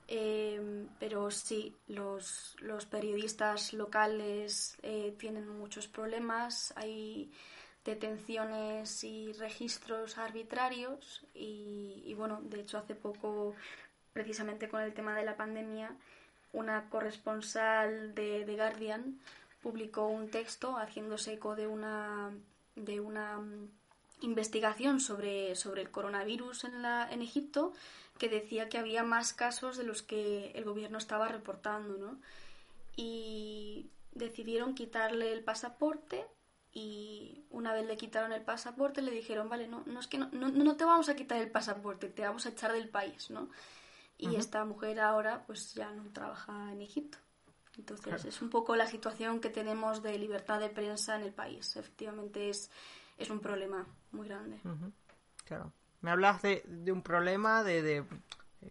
[0.08, 7.30] Eh, pero sí, los, los periodistas locales eh, tienen muchos problemas, hay
[7.84, 13.54] detenciones y registros arbitrarios y, y, bueno, de hecho hace poco
[14.14, 15.94] precisamente con el tema de la pandemia,
[16.54, 19.20] una corresponsal de The Guardian
[19.60, 22.30] publicó un texto haciéndose eco de una,
[22.76, 23.68] de una mm,
[24.20, 27.72] investigación sobre, sobre el coronavirus en, la, en Egipto
[28.18, 32.16] que decía que había más casos de los que el gobierno estaba reportando, ¿no?
[32.96, 36.24] Y decidieron quitarle el pasaporte
[36.72, 40.28] y una vez le quitaron el pasaporte le dijeron, vale, no, no es que no,
[40.30, 43.48] no, no te vamos a quitar el pasaporte, te vamos a echar del país, ¿no?
[44.18, 47.18] Y esta mujer ahora pues ya no trabaja en Egipto.
[47.76, 51.76] Entonces es un poco la situación que tenemos de libertad de prensa en el país.
[51.76, 52.70] Efectivamente es,
[53.18, 54.60] es un problema muy grande.
[55.44, 55.72] Claro.
[56.00, 58.04] Me hablas de, de un problema de, de,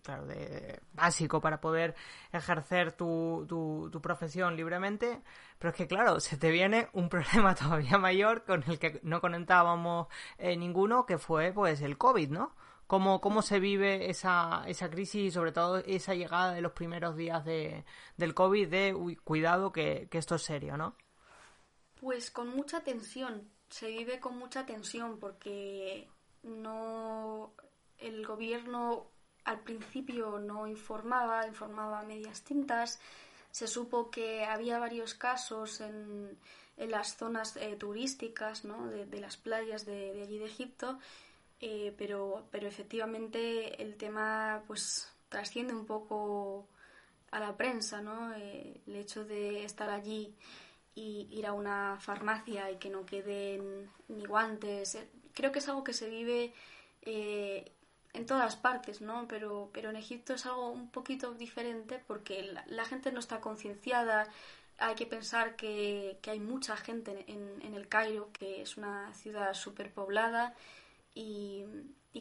[0.01, 1.95] claro, de básico para poder
[2.31, 5.21] ejercer tu, tu, tu, profesión libremente,
[5.59, 9.19] pero es que claro, se te viene un problema todavía mayor con el que no
[9.19, 12.55] conectábamos eh, ninguno, que fue pues el COVID, ¿no?
[12.87, 17.15] Cómo, cómo se vive esa, esa crisis y sobre todo esa llegada de los primeros
[17.15, 17.85] días de,
[18.17, 20.95] del COVID de cuidado que, esto es serio, ¿no?
[21.99, 26.09] Pues con mucha tensión, se vive con mucha tensión porque
[26.43, 27.53] no
[27.97, 29.07] el gobierno
[29.45, 32.99] al principio no informaba, informaba a medias tintas.
[33.51, 36.37] Se supo que había varios casos en,
[36.77, 38.87] en las zonas eh, turísticas ¿no?
[38.87, 40.99] de, las playas de, de allí de Egipto
[41.65, 46.67] eh, pero, pero efectivamente el tema pues trasciende un poco
[47.31, 48.33] a la prensa, ¿no?
[48.35, 50.35] Eh, el hecho de estar allí
[50.93, 55.69] y ir a una farmacia y que no queden ni guantes, eh, creo que es
[55.69, 56.53] algo que se vive
[57.05, 59.25] en todas partes, ¿no?
[59.29, 64.27] Pero, pero en Egipto es algo un poquito diferente porque la, gente no está concienciada,
[64.79, 69.13] hay que pensar que, que hay mucha gente en, en, el Cairo, que es una
[69.13, 70.55] ciudad superpoblada poblada
[71.13, 71.65] y,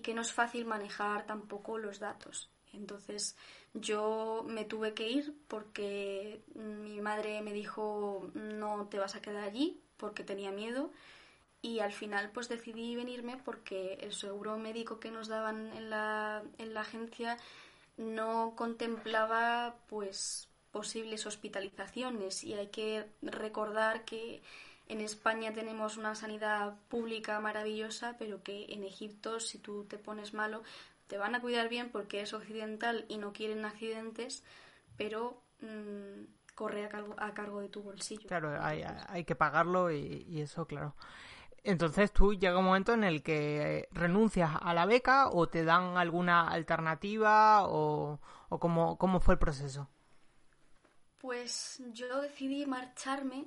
[0.03, 2.51] que no es fácil manejar tampoco los datos.
[2.73, 3.37] Entonces
[3.75, 9.45] yo me tuve que ir porque mi madre me dijo no te vas a quedar
[9.45, 10.91] allí porque tenía miedo
[11.61, 16.43] y al final pues decidí venirme porque el seguro médico que nos daban en la,
[16.59, 17.37] en la agencia
[17.97, 24.43] no contemplaba pues posibles hospitalizaciones y hay que recordar que
[24.93, 30.35] en España tenemos una sanidad pública maravillosa, pero que en Egipto, si tú te pones
[30.35, 30.63] malo,
[31.07, 34.45] te van a cuidar bien porque es occidental y no quieren accidentes,
[34.99, 36.25] pero mm,
[36.55, 38.29] corre a cargo, a cargo, de tu bolsillo.
[38.29, 40.95] Claro, hay, hay que pagarlo y, eso, claro.
[41.65, 45.97] Entonces tú llega un momento en el que renuncias a la beca o te dan
[45.97, 49.89] alguna alternativa o, o cómo, cómo fue el proceso.
[51.17, 53.47] Pues yo decidí marcharme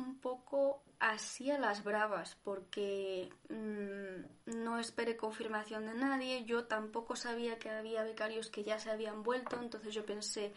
[0.00, 7.16] un poco así a las bravas, porque mm, no esperé confirmación de nadie, yo tampoco
[7.16, 10.52] sabía que había becarios que ya se habían vuelto, entonces yo pensé,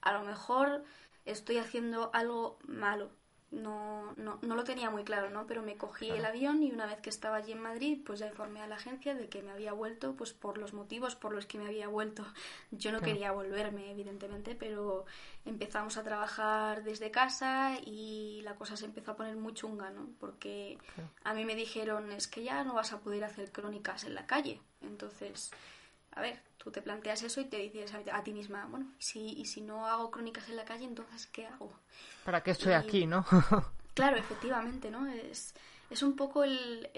[0.00, 0.84] a lo mejor
[1.24, 3.10] estoy haciendo algo malo
[3.50, 5.46] no, no, no, lo tenía muy claro, ¿no?
[5.46, 8.26] Pero me cogí el avión y una vez que estaba allí en Madrid, pues ya
[8.26, 11.46] informé a la agencia de que me había vuelto, pues por los motivos por los
[11.46, 12.26] que me había vuelto.
[12.70, 15.06] Yo no quería volverme, evidentemente, pero
[15.46, 20.10] empezamos a trabajar desde casa y la cosa se empezó a poner muy chunga, ¿no?
[20.20, 20.76] Porque
[21.24, 24.26] a mí me dijeron, es que ya no vas a poder hacer crónicas en la
[24.26, 24.60] calle.
[24.82, 25.50] Entonces,
[26.18, 29.44] a ver, tú te planteas eso y te dices a, ti misma, bueno, si, y
[29.44, 31.72] si no hago crónicas en la calle, entonces, ¿qué hago?
[32.24, 33.24] ¿Para qué estoy aquí, no?
[33.94, 35.06] claro, efectivamente, ¿no?
[35.06, 35.54] Es,
[35.90, 36.90] es un poco el,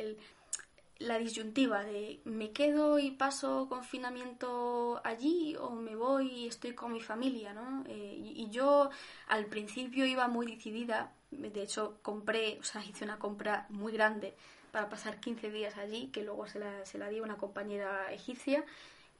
[0.99, 6.95] la disyuntiva de me quedo y paso confinamiento allí o me voy y estoy con
[6.95, 7.85] mi familia, ¿no?
[7.89, 8.89] Eh, y, yo
[9.29, 14.35] al principio iba muy decidida, de hecho compré, o sea, hice una compra muy grande
[14.73, 18.11] para pasar 15 días allí, que luego se la, se la di a una compañera
[18.13, 18.65] egipcia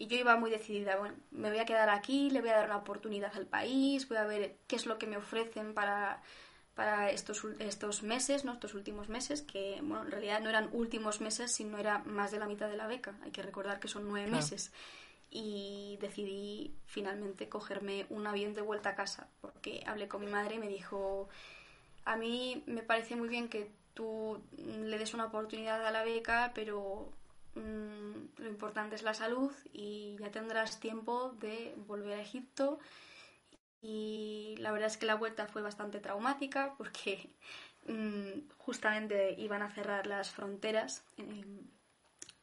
[0.01, 2.65] y yo iba muy decidida, bueno, me voy a quedar aquí, le voy a dar
[2.65, 6.23] una oportunidad al país, voy a ver qué es lo que me ofrecen para,
[6.75, 8.55] para estos, estos meses, ¿no?
[8.55, 12.39] estos últimos meses, que bueno, en realidad no eran últimos meses, sino era más de
[12.39, 13.15] la mitad de la beca.
[13.23, 14.73] Hay que recordar que son nueve meses.
[15.29, 20.55] Y decidí finalmente cogerme un avión de vuelta a casa, porque hablé con mi madre
[20.55, 21.29] y me dijo,
[22.07, 26.53] a mí me parece muy bien que tú le des una oportunidad a la beca,
[26.55, 27.13] pero
[27.55, 32.79] Mm, lo importante es la salud y ya tendrás tiempo de volver a Egipto.
[33.83, 37.31] Y la verdad es que la vuelta fue bastante traumática porque
[37.87, 41.05] mm, justamente iban a cerrar las fronteras.
[41.17, 41.67] Em,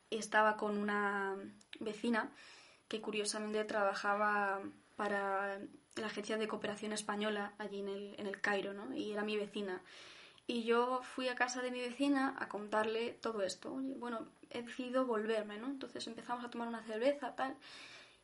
[0.10, 1.36] estaba con una
[1.80, 2.32] vecina
[2.88, 4.62] que curiosamente trabajaba
[4.96, 5.60] para
[5.96, 8.94] la Agencia de Cooperación Española allí en el, en el Cairo, ¿no?
[8.96, 9.82] Y era mi vecina.
[10.48, 13.70] Y yo fui a casa de mi vecina a contarle todo esto.
[13.72, 15.68] bueno, he decidido volverme, ¿no?
[15.68, 17.58] Entonces empezamos a tomar una cerveza, tal.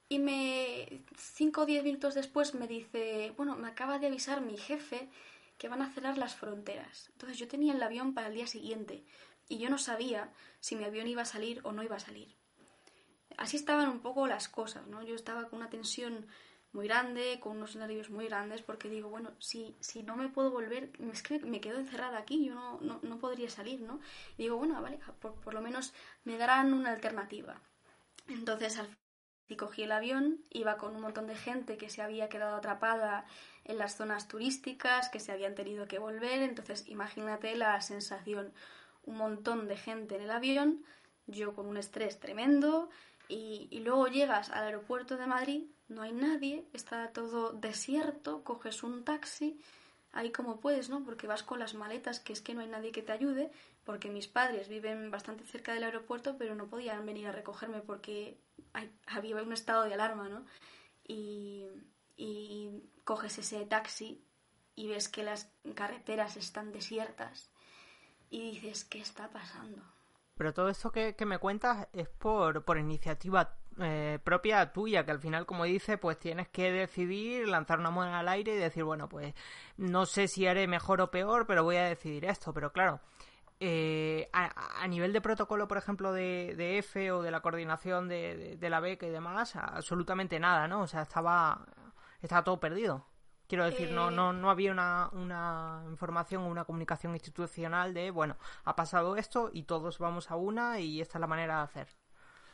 [0.08, 4.58] Y me, cinco o diez minutos después me dice, bueno, me acaba de avisar mi
[4.58, 5.10] jefe
[5.58, 7.10] que van a cerrar las fronteras.
[7.14, 9.04] Entonces yo tenía el avión para el día siguiente
[9.50, 12.34] y yo no sabía si mi avión iba a salir o no iba a salir.
[13.38, 15.04] Así estaban un poco las cosas, ¿no?
[15.04, 16.28] Yo estaba con una tensión
[16.74, 20.52] muy grande, con unos nervios muy grandes, porque digo, bueno, si, si no me puedo
[20.52, 24.00] volver, es me quedo encerrada aquí, yo no, no, no podría salir, ¿no?
[24.38, 27.62] Y digo, bueno, vale, por, por, lo menos me darán una alternativa.
[28.28, 28.98] Entonces al fin
[29.58, 33.26] cogí el avión, iba con un montón de gente que se había quedado atrapada
[33.66, 38.54] en las zonas turísticas, que se habían tenido que volver, entonces imagínate la sensación,
[39.04, 40.84] un montón de gente en el avión,
[41.28, 42.90] yo con un estrés tremendo,
[43.28, 49.04] y, luego llegas al aeropuerto de Madrid no hay nadie, está todo desierto, coges un
[49.04, 49.60] taxi,
[50.12, 51.04] ahí como puedes, ¿no?
[51.04, 53.52] Porque vas con las maletas, que es que no hay nadie que te ayude,
[53.84, 58.38] porque mis padres viven bastante cerca del aeropuerto, pero no podían venir a recogerme porque
[59.08, 60.46] había un estado de alarma, ¿no?
[61.06, 61.68] Y
[63.04, 64.24] coges ese taxi
[64.76, 67.52] y ves que las carreteras están desiertas
[68.30, 69.93] y dices, ¿qué está pasando?
[70.36, 75.20] Pero todo esto que, me cuentas es por, por iniciativa eh, propia tuya, que al
[75.20, 79.08] final, como dice, pues tienes que decidir, lanzar una moneda al aire y decir, bueno,
[79.10, 79.34] pues
[79.78, 82.54] no sé si haré mejor o peor, pero voy a decidir esto.
[82.54, 83.00] Pero claro,
[83.60, 88.58] eh, a, nivel de protocolo, por ejemplo, de, de F o de la coordinación de,
[88.60, 90.82] de, la beca y demás, absolutamente nada, ¿no?
[90.82, 91.66] O sea, estaba,
[92.22, 93.06] estaba todo perdido.
[93.48, 98.10] Quiero decir, no, no, eh, no había una, una información o una comunicación institucional de,
[98.12, 101.64] bueno, ha pasado esto y todos vamos a una y esta es la manera de
[101.64, 101.88] hacer.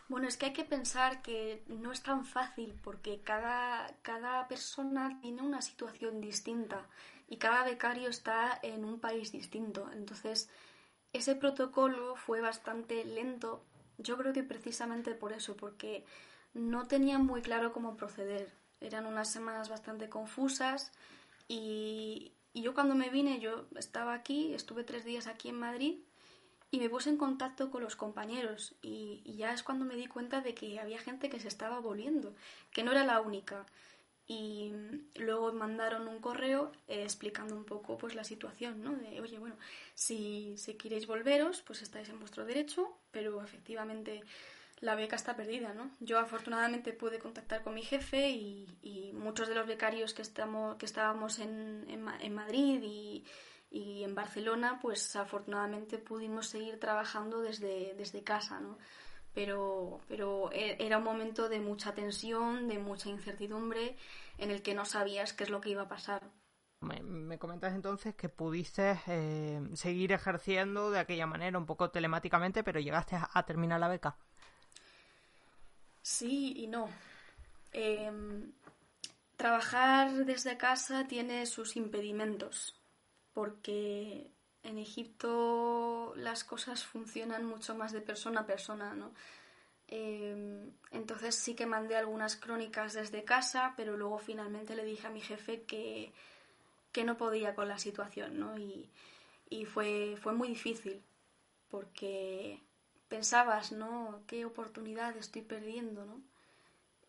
[0.10, 5.20] Bueno, es que hay que pensar que no es tan fácil porque cada, cada persona
[5.22, 6.88] tiene una situación distinta
[7.28, 9.88] y cada becario está en un país distinto.
[9.94, 10.50] Entonces,
[11.14, 13.64] ese protocolo fue bastante lento.
[14.00, 16.04] Yo creo que precisamente por eso, porque
[16.54, 18.52] no tenían muy claro cómo proceder.
[18.82, 20.92] Eran unas semanas bastante confusas
[21.48, 25.96] y, yo cuando me vine, yo estaba aquí, estuve tres días aquí en Madrid
[26.72, 30.42] y me puse en contacto con los compañeros y, ya es cuando me di cuenta
[30.42, 32.34] de que había gente que se estaba volviendo,
[32.72, 33.66] que no era la única.
[34.28, 34.72] Y
[35.16, 38.96] luego mandaron un correo eh, explicando un poco pues la situación, ¿no?
[38.96, 39.56] De, oye, bueno,
[39.96, 44.22] si, si queréis volveros, pues estáis en vuestro derecho, pero efectivamente
[44.82, 45.92] la beca está perdida, ¿no?
[46.00, 50.86] Yo afortunadamente pude contactar con mi jefe y, muchos de los becarios que, estamos, que
[50.86, 52.02] estábamos en,
[52.34, 53.26] Madrid y
[53.72, 58.78] Y en Barcelona, pues afortunadamente pudimos seguir trabajando desde, desde casa, ¿no?
[59.34, 63.96] Pero, pero e, era un momento de mucha tensión, de mucha incertidumbre,
[64.38, 66.24] en el que no sabías qué es lo que iba a pasar.
[66.82, 72.80] Me, comentas entonces que pudiste eh, seguir ejerciendo de aquella manera, un poco telemáticamente, pero
[72.80, 74.18] llegaste a, terminar la beca.
[76.02, 76.90] Sí y no.
[77.72, 78.52] Em,
[79.38, 82.76] trabajar desde casa tiene sus impedimentos,
[83.34, 84.32] porque
[84.64, 89.14] en Egipto las cosas funcionan mucho más de persona a persona, ¿no?
[89.88, 95.12] Em, entonces sí que mandé algunas crónicas desde casa, pero luego finalmente le dije a
[95.12, 96.14] mi jefe que
[96.92, 98.58] que no podía con la situación, ¿no?
[98.58, 98.90] Y,
[99.66, 101.02] fue, fue muy difícil,
[101.70, 102.62] porque
[103.10, 104.22] pensabas, ¿no?
[104.28, 106.22] ¿Qué oportunidad estoy perdiendo, ¿no?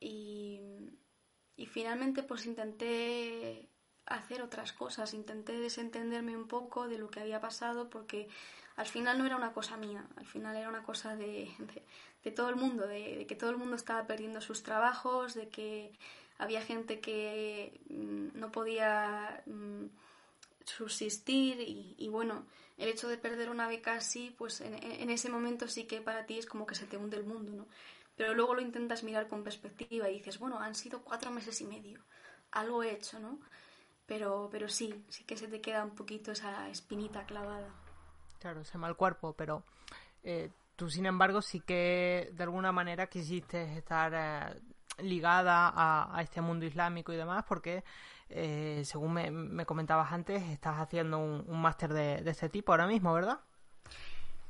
[0.01, 0.61] Y,
[1.57, 3.68] y finalmente pues intenté
[4.07, 8.28] hacer otras cosas, intenté desentenderme un poco de lo que había pasado porque
[8.76, 11.51] al final no era una cosa mía, al final era una cosa de,
[12.24, 15.92] de, todo el mundo, de, que todo el mundo estaba perdiendo sus trabajos, de que
[16.38, 19.84] había gente que mm, no podía mm,
[20.70, 22.46] subsistir y, bueno,
[22.78, 26.38] el hecho de perder una beca así, pues en, ese momento sí que para ti
[26.38, 27.66] es como que se te hunde el mundo, ¿no?
[28.16, 31.64] Pero luego lo intentas mirar con perspectiva y dices, bueno, han sido cuatro meses y
[31.64, 32.00] medio,
[32.50, 33.38] algo he hecho, ¿no?
[34.06, 37.72] Pero, pero sí, sí que se te queda un poquito esa espinita clavada.
[38.40, 39.62] Claro, ese mal cuerpo, pero
[40.22, 44.60] eh, tú sin embargo sí que de alguna manera quisiste estar eh,
[45.02, 47.84] ligada a, este mundo islámico y demás, porque
[48.31, 53.41] eh, según me, comentabas antes, estás haciendo un, máster de, este tipo ahora mismo, ¿verdad?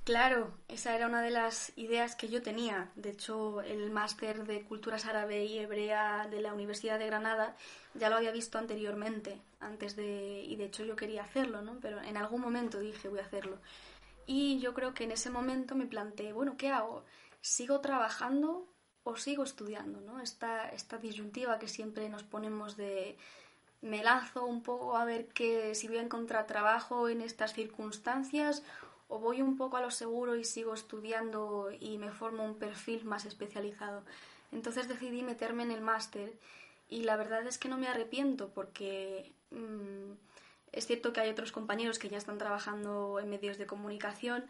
[0.04, 2.90] Claro, esa era una de las ideas que yo tenía.
[2.96, 7.54] De hecho, el máster de Culturas Árabe y Hebrea de la Universidad de Granada
[7.94, 10.42] ya lo había visto anteriormente, antes de...
[10.42, 11.78] y de hecho yo quería hacerlo, ¿no?
[11.80, 13.58] Pero en algún momento dije voy a hacerlo.
[14.26, 17.04] Y yo creo que en ese momento me planteé, bueno, ¿qué hago?
[17.40, 18.66] ¿Sigo trabajando
[19.02, 20.20] o sigo estudiando, ¿no?
[20.20, 23.16] Esta, esta disyuntiva que siempre nos ponemos de
[23.82, 28.62] me lanzo un poco a ver que si voy a encontrar trabajo en estas circunstancias
[29.08, 33.04] o voy un poco a lo seguro y sigo estudiando y me formo un perfil
[33.04, 34.02] más especializado.
[34.52, 36.32] Entonces decidí meterme en el máster
[36.88, 40.12] y la verdad es que no me arrepiento porque mm,
[40.72, 44.44] es cierto que hay otros compañeros que ya están trabajando en medios de comunicación,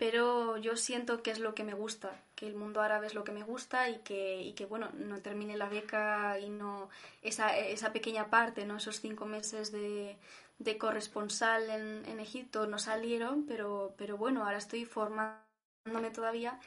[0.00, 3.22] pero yo siento que es lo que me gusta, que el mundo árabe es lo
[3.22, 6.88] que me gusta y que, y que bueno, no termine la beca y no
[7.20, 8.78] esa, esa pequeña parte, ¿no?
[8.78, 10.16] esos cinco meses de,
[10.58, 16.58] de corresponsal en, en, Egipto no salieron, pero, pero bueno, ahora estoy formándome todavía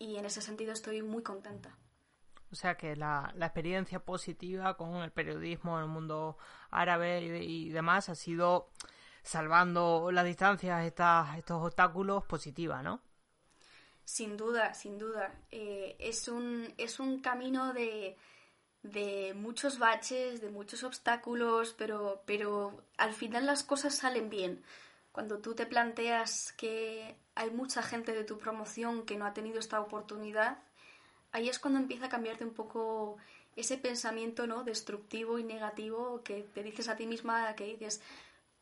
[0.00, 1.76] y en ese sentido estoy muy contenta.
[2.50, 6.38] O sea que la, la experiencia positiva con el periodismo en el mundo
[6.72, 8.72] árabe y, y demás ha sido
[9.22, 13.00] salvando las distancias, estas, estos obstáculos, positiva, ¿no?
[14.04, 15.32] Sin duda, sin duda.
[15.50, 18.16] Eh, es, un, es un camino de,
[18.82, 24.64] de muchos baches, de muchos obstáculos, pero, pero al final las cosas salen bien.
[25.12, 29.58] Cuando tú te planteas que hay mucha gente de tu promoción que no ha tenido
[29.58, 30.58] esta oportunidad,
[31.32, 33.16] ahí es cuando empieza a cambiarte un poco
[33.56, 34.64] ese pensamiento ¿no?
[34.64, 38.00] destructivo y negativo que te dices a ti misma, que dices,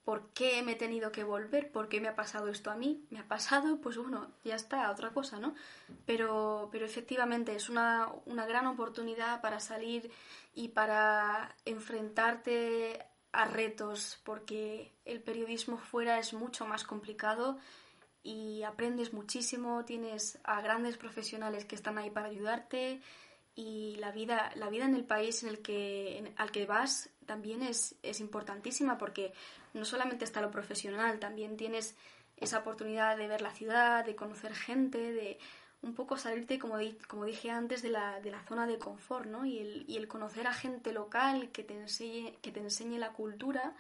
[0.08, 1.70] ¿por qué me he tenido que volver?
[1.70, 3.04] ¿Por qué me ha pasado esto a mí?
[3.10, 3.78] ¿Me ha pasado?
[3.82, 5.54] Pues bueno, ya está, otra cosa, ¿no?
[6.06, 10.10] Pero, pero efectivamente es una, una gran oportunidad para salir
[10.54, 17.58] y para enfrentarte a retos, porque el periodismo fuera es mucho más complicado
[18.22, 23.02] y aprendes muchísimo, tienes a grandes profesionales que están ahí para ayudarte
[23.58, 27.60] y la vida, la vida en el país en el que, al que vas también
[27.64, 29.32] es, es importantísima porque
[29.74, 31.96] no solamente está lo profesional, también tienes
[32.36, 35.40] esa oportunidad de ver la ciudad, de conocer gente, de
[35.82, 36.76] un poco salirte, como,
[37.08, 39.44] como dije antes, de la, de la zona de confort, ¿no?
[39.44, 43.12] Y el, y el conocer a gente local que te enseñe, que te enseñe la
[43.12, 43.74] cultura,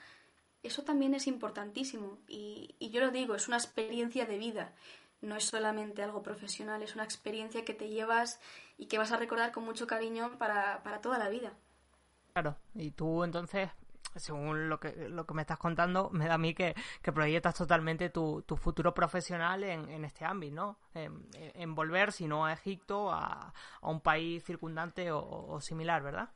[0.64, 2.18] eso también es importantísimo.
[2.26, 4.72] Y, y yo lo digo, es una experiencia de vida,
[5.20, 8.40] no es solamente algo profesional, es una experiencia que te llevas
[8.78, 11.52] y que vas a recordar con mucho cariño para, para toda la vida.
[12.32, 13.68] Claro, y tú entonces,
[14.14, 18.08] según lo que, lo que me estás contando, me da a mí que, proyectas totalmente
[18.08, 20.78] tu, tu futuro profesional en, en este ámbito, ¿no?
[20.94, 26.30] En, volver, si no a Egipto, a, a un país circundante o, similar, ¿verdad?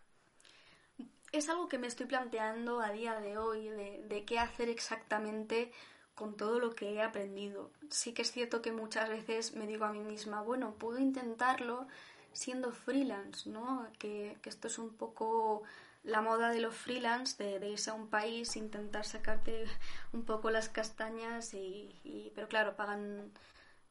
[1.30, 5.72] Es algo que me estoy planteando a día de hoy, de, de qué hacer exactamente
[6.14, 7.70] con todo lo que he aprendido.
[7.90, 11.86] Sí que es cierto que muchas veces me digo a mí misma, bueno, puedo intentarlo
[12.33, 13.89] siendo freelance, ¿no?
[13.99, 15.62] Que, que esto es un poco
[16.05, 19.64] la moda de los freelance, de, irse a un país, intentar sacarte
[20.12, 23.30] un poco las castañas, y, pero claro, pagan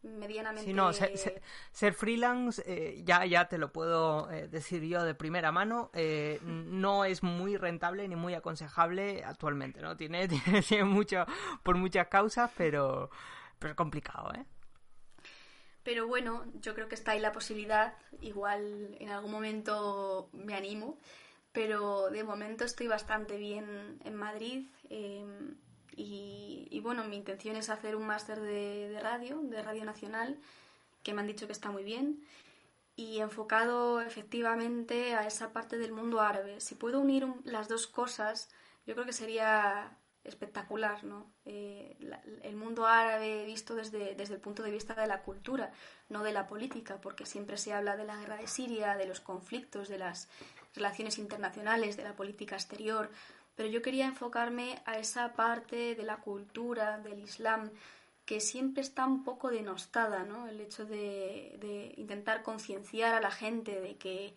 [0.04, 0.66] medianamente.
[0.66, 5.52] Sí, no, ser, freelance, eh, ya, ya te lo puedo eh, decir yo de primera
[5.52, 9.96] mano, eh, no es muy rentable ni muy aconsejable actualmente, ¿no?
[10.02, 11.26] Tiene, tiene, mucho,
[11.64, 13.10] por muchas causas, pero,
[13.58, 14.46] pero es complicado, ¿eh?
[15.84, 20.98] Pero bueno, yo creo que está ahí la posibilidad, igual en algún momento me animo,
[21.52, 24.68] pero de momento estoy bastante bien en Madrid.
[24.90, 25.56] Em,
[25.96, 30.40] y, bueno, mi intención es hacer un máster de, radio, de Radio Nacional,
[31.04, 32.24] que me han dicho que está muy bien,
[32.96, 36.62] y enfocado efectivamente a esa parte del mundo árabe.
[36.62, 38.50] Si puedo unir las dos cosas,
[38.86, 41.32] yo creo que sería espectacular, ¿no?
[41.46, 41.98] Eh,
[42.44, 45.72] el mundo árabe visto desde, desde el punto de vista de la cultura,
[46.10, 49.20] no de la política, porque siempre se habla de la guerra de Siria, de los
[49.20, 50.30] conflictos, de las
[50.76, 53.10] relaciones internacionales, de la política exterior,
[53.56, 57.72] pero yo quería enfocarme a esa parte de la cultura, del Islam,
[58.26, 60.48] que siempre está un poco denostada, ¿no?
[60.48, 64.36] El hecho de, de intentar concienciar a la gente de que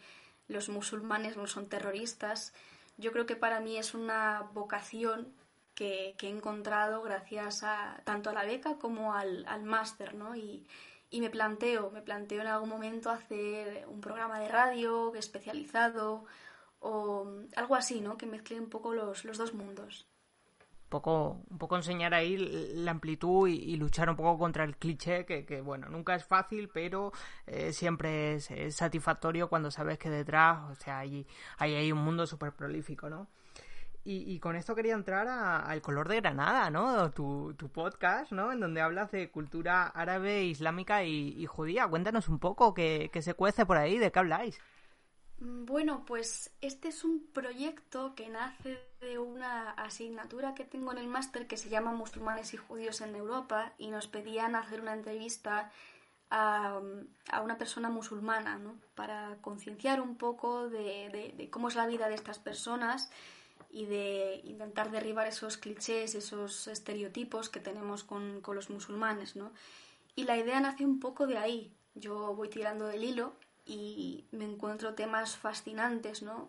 [0.48, 2.52] los musulmanes no son terroristas,
[2.96, 5.32] yo creo que para mí es una vocación
[5.74, 10.36] que, he encontrado gracias a tanto a la beca como al, al máster, ¿no?
[10.36, 10.66] Y,
[11.10, 16.24] y me planteo, me planteo en algún momento hacer un programa de radio especializado
[16.80, 18.16] o algo así, ¿no?
[18.16, 20.08] Que mezcle un poco los, los dos mundos.
[20.84, 25.24] Un poco, un poco enseñar ahí la amplitud y, luchar un poco contra el cliché,
[25.24, 27.12] que, que bueno, nunca es fácil, pero
[27.46, 31.26] eh, siempre es, satisfactorio cuando sabes que detrás, o sea, hay,
[31.58, 33.28] hay ahí un mundo súper prolífico, ¿no?
[34.06, 37.10] Y, con esto quería entrar al color de Granada, ¿no?
[37.12, 38.52] Tu, tu, podcast, ¿no?
[38.52, 41.88] En donde hablas de cultura árabe, islámica y, judía.
[41.88, 44.60] Cuéntanos un poco qué, se cuece por ahí, de qué habláis.
[45.38, 51.08] Bueno, pues este es un proyecto que nace de una asignatura que tengo en el
[51.08, 55.70] máster que se llama Musulmanes y Judíos en Europa y nos pedían hacer una entrevista
[56.28, 56.78] a,
[57.42, 58.74] una persona musulmana, ¿no?
[58.94, 63.10] Para concienciar un poco de cómo es la vida de estas personas
[63.74, 69.52] y de intentar derribar esos clichés, esos estereotipos que tenemos con, con, los musulmanes, ¿no?
[70.14, 71.72] Y la idea nace un poco de ahí.
[71.96, 73.34] Yo voy tirando del hilo
[73.66, 76.48] y me encuentro temas fascinantes, ¿no?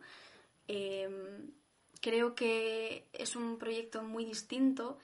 [0.67, 1.51] Em,
[1.99, 4.99] creo que es un proyecto muy distinto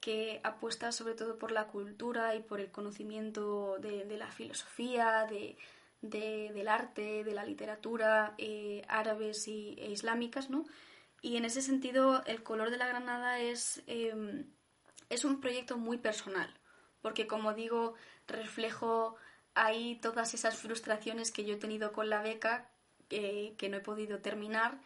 [0.00, 5.26] que apuesta sobre todo por la cultura y por el conocimiento de, de la filosofía,
[5.28, 5.58] de,
[6.00, 10.64] de, del arte, de la literatura eh, árabes y, e islámicas, ¿no?
[11.24, 14.44] Y en ese sentido, el color de la granada es, em,
[15.08, 16.52] es un proyecto muy personal,
[17.00, 17.94] porque como digo,
[18.26, 19.16] reflejo
[19.54, 22.68] ahí todas esas frustraciones que yo he tenido con la beca,
[23.08, 24.78] que no he podido terminar,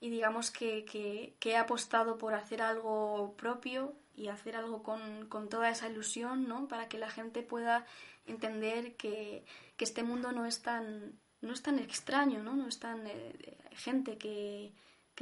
[0.00, 5.50] y digamos que, que, he apostado por hacer algo propio y hacer algo con, con,
[5.50, 6.68] toda esa ilusión, ¿no?
[6.68, 7.84] Para que la gente pueda
[8.26, 9.44] entender que,
[9.76, 12.54] que este mundo no es tan, no es tan extraño, ¿no?
[12.54, 14.72] No es tan eh, gente que,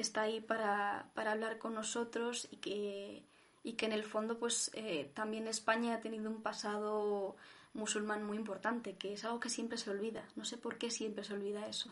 [0.00, 3.24] está ahí para, para hablar con nosotros y que,
[3.62, 7.36] y que en el fondo pues eh, también España ha tenido un pasado
[7.72, 10.24] musulmán muy importante, que es algo que siempre se olvida.
[10.36, 11.90] No sé por qué siempre se olvida eso.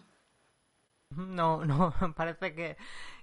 [1.11, 2.77] No, no, parece que,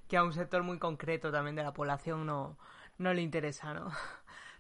[0.08, 2.58] que a un sector muy concreto también de la población no,
[2.98, 3.92] no le interesa, ¿no?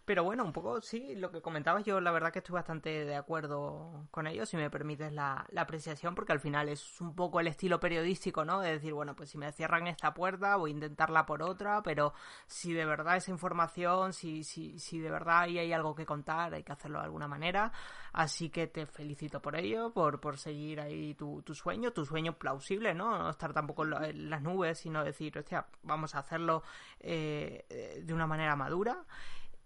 [0.05, 3.15] Pero bueno, un poco sí, lo que comentabas yo, la verdad que estoy bastante de
[3.15, 7.39] acuerdo con ello, si me permites la, la, apreciación, porque al final es un poco
[7.39, 8.61] el estilo periodístico, ¿no?
[8.61, 12.13] De decir, bueno, pues si me cierran esta puerta, voy a intentarla por otra, pero
[12.45, 16.53] si de verdad esa información, si, si, si de verdad ahí hay algo que contar,
[16.53, 17.71] hay que hacerlo de alguna manera.
[18.13, 22.37] Así que te felicito por ello, por, por seguir ahí tu, tu sueño, tu sueño
[22.37, 23.17] plausible, ¿no?
[23.17, 26.61] No estar tampoco en las nubes, sino decir, hostia, vamos a hacerlo
[26.99, 29.03] eh de una manera madura.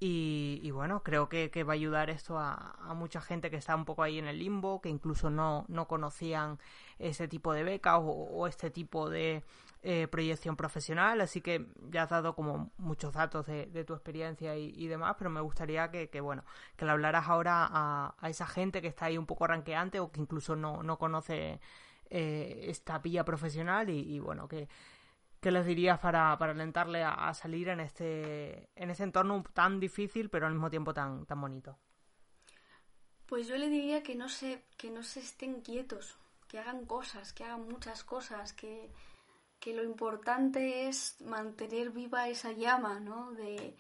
[0.02, 4.02] Y, bueno, creo que, va a ayudar esto a, mucha gente que está un poco
[4.04, 6.58] ahí en el limbo, que incluso no, no conocían
[7.00, 9.44] ese tipo de becas o, este tipo de
[9.84, 11.20] eh, proyección profesional.
[11.20, 15.42] Así que ya has dado como muchos datos de, tu experiencia y, demás, pero me
[15.42, 16.46] gustaría que, bueno,
[16.78, 20.22] que le hablaras ahora a, esa gente que está ahí un poco ranqueante o que
[20.22, 21.60] incluso no, no conoce
[22.10, 24.70] eh, esta vía profesional y, y bueno, que
[25.40, 30.30] ¿Qué les dirías para, para alentarle a, salir en este, en este entorno tan difícil
[30.30, 31.78] pero al mismo tiempo tan, tan bonito?
[33.26, 36.18] Pues yo le diría que no se, que no se estén quietos,
[36.48, 38.92] que hagan cosas, que hagan muchas cosas, que,
[39.60, 43.32] que lo importante es mantener viva esa llama, ¿no?
[43.32, 43.78] De,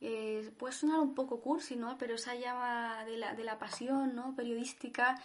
[0.00, 1.96] eh, puede sonar un poco cursi, ¿no?
[1.96, 4.34] Pero esa llama de la, de la pasión, ¿no?
[4.34, 5.22] Periodística,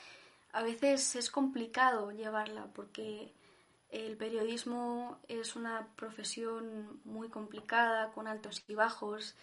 [0.54, 3.34] a veces es complicado llevarla porque
[3.90, 9.36] El periodismo es una profesión muy complicada, con altos y bajos,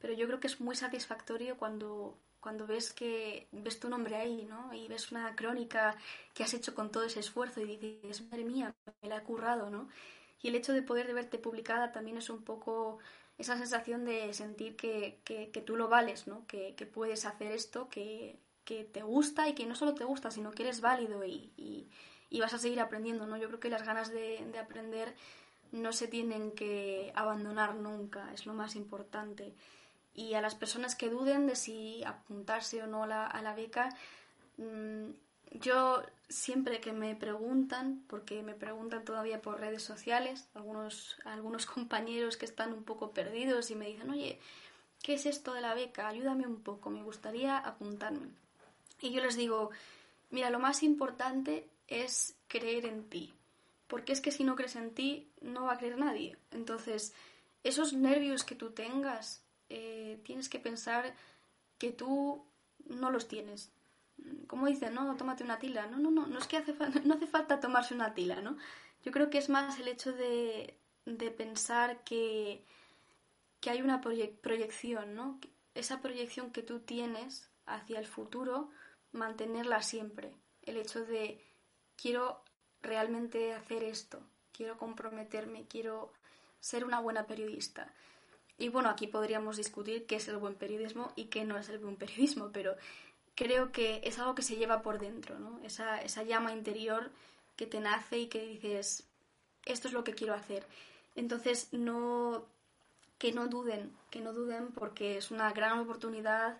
[0.00, 4.44] pero yo creo que es muy satisfactorio cuando, cuando ves que ves tu nombre ahí,
[4.44, 4.74] ¿no?
[4.74, 5.96] Y ves una crónica
[6.34, 9.70] que has hecho con todo ese esfuerzo y dices, madre mía, me la he currado,
[9.70, 9.88] ¿no?
[10.42, 12.98] Y el hecho de poder verte publicada también es un poco
[13.38, 16.46] esa sensación de sentir que, que, tú lo vales, ¿no?
[16.46, 20.30] Que, que puedes hacer esto, que, que, te gusta y que no solo te gusta,
[20.30, 21.88] sino que eres válido y, y,
[22.32, 23.36] y vas a seguir aprendiendo, ¿no?
[23.36, 25.14] Yo creo que las ganas de, de, aprender
[25.70, 29.52] no se tienen que abandonar nunca, es lo más importante.
[30.14, 33.54] Y a las personas que duden de si apuntarse o no a la, a la
[33.54, 33.90] beca,
[34.56, 35.10] mmm,
[35.50, 42.38] yo siempre que me preguntan, porque me preguntan todavía por redes sociales, algunos, algunos compañeros
[42.38, 44.40] que están un poco perdidos y me dicen, oye,
[45.02, 46.08] ¿qué es esto de la beca?
[46.08, 48.30] Ayúdame un poco, me gustaría apuntarme.
[49.02, 49.70] Y yo les digo,
[50.30, 53.34] mira, lo más importante es creer en ti,
[53.86, 56.36] porque es que si no crees en ti, no va a creer nadie.
[56.50, 57.14] Entonces,
[57.64, 61.14] esos nervios que tú tengas, eh, tienes que pensar
[61.78, 62.44] que tú
[62.86, 63.72] no los tienes,
[64.46, 65.86] como dicen, no, tómate una tila.
[65.86, 66.74] No, no, no, no es que hace
[67.04, 68.56] no hace falta tomarse una tila, ¿no?
[69.04, 72.64] Yo creo que es más el hecho de, de pensar que,
[73.60, 75.40] que hay una proyección, ¿no?
[75.74, 78.70] Esa proyección que tú tienes hacia el futuro,
[79.12, 80.34] mantenerla siempre.
[80.62, 81.44] El hecho de
[82.02, 82.40] quiero
[82.82, 84.18] realmente hacer esto,
[84.52, 86.12] quiero comprometerme, quiero
[86.58, 87.92] ser una buena periodista.
[88.58, 91.78] Y bueno, aquí podríamos discutir qué es el buen periodismo y qué no es el
[91.78, 92.74] buen periodismo, pero
[93.36, 95.60] creo que es algo que se lleva por dentro, ¿no?
[95.62, 97.10] Esa, esa llama interior
[97.56, 99.04] que te nace y que dices,
[99.64, 100.66] esto es lo que quiero hacer.
[101.14, 102.44] Entonces, no,
[103.18, 106.58] que no duden, que no duden porque es una gran oportunidad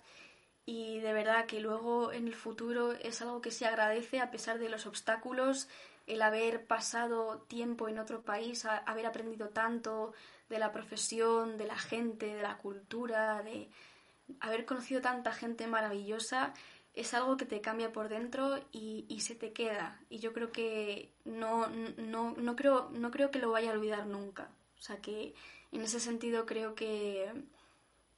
[0.64, 4.58] y de verdad que luego en el futuro es algo que se agradece a pesar
[4.58, 5.68] de los obstáculos,
[6.06, 10.12] el haber pasado tiempo en otro país, haber aprendido tanto
[10.48, 13.68] de la profesión, de la gente, de la cultura, de,
[14.40, 16.52] haber conocido tanta gente maravillosa
[16.94, 19.98] es algo que te cambia por dentro y, y se te queda.
[20.10, 24.06] Y yo creo que no, no, no, creo, no creo que lo vaya a olvidar
[24.06, 24.50] nunca.
[24.78, 25.34] O sea que
[25.72, 27.32] en ese sentido creo que,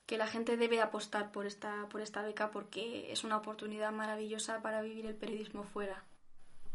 [0.07, 4.61] que la gente debe apostar por esta, por esta beca porque es una oportunidad maravillosa
[4.63, 6.05] para vivir el periodismo fuera.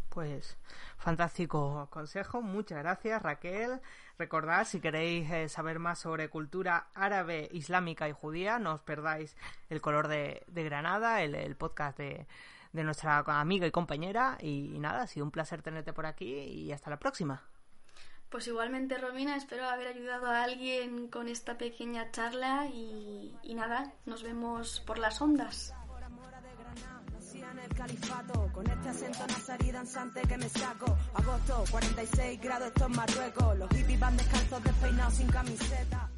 [0.09, 0.57] Pues
[0.97, 3.79] fantástico consejo, muchas gracias Raquel.
[4.17, 9.37] Recordad, si queréis eh, saber más sobre cultura árabe, islámica y judía, no os perdáis
[9.69, 12.25] El color de, Granada, el, podcast de,
[12.73, 14.37] de, nuestra amiga y compañera.
[14.41, 17.43] Y, nada, ha sido un placer tenerte por aquí y hasta la próxima.
[18.29, 24.21] Pues igualmente, Romina, espero haber ayudado a alguien con esta pequeña charla y, nada, nos
[24.21, 25.73] vemos por las ondas.
[28.79, 30.97] Este acento nazarí danzante que me saco.
[31.13, 33.57] Agosto, 46 grados, esto es Marruecos.
[33.57, 36.09] Los hippies van descalzos despeinados sin camiseta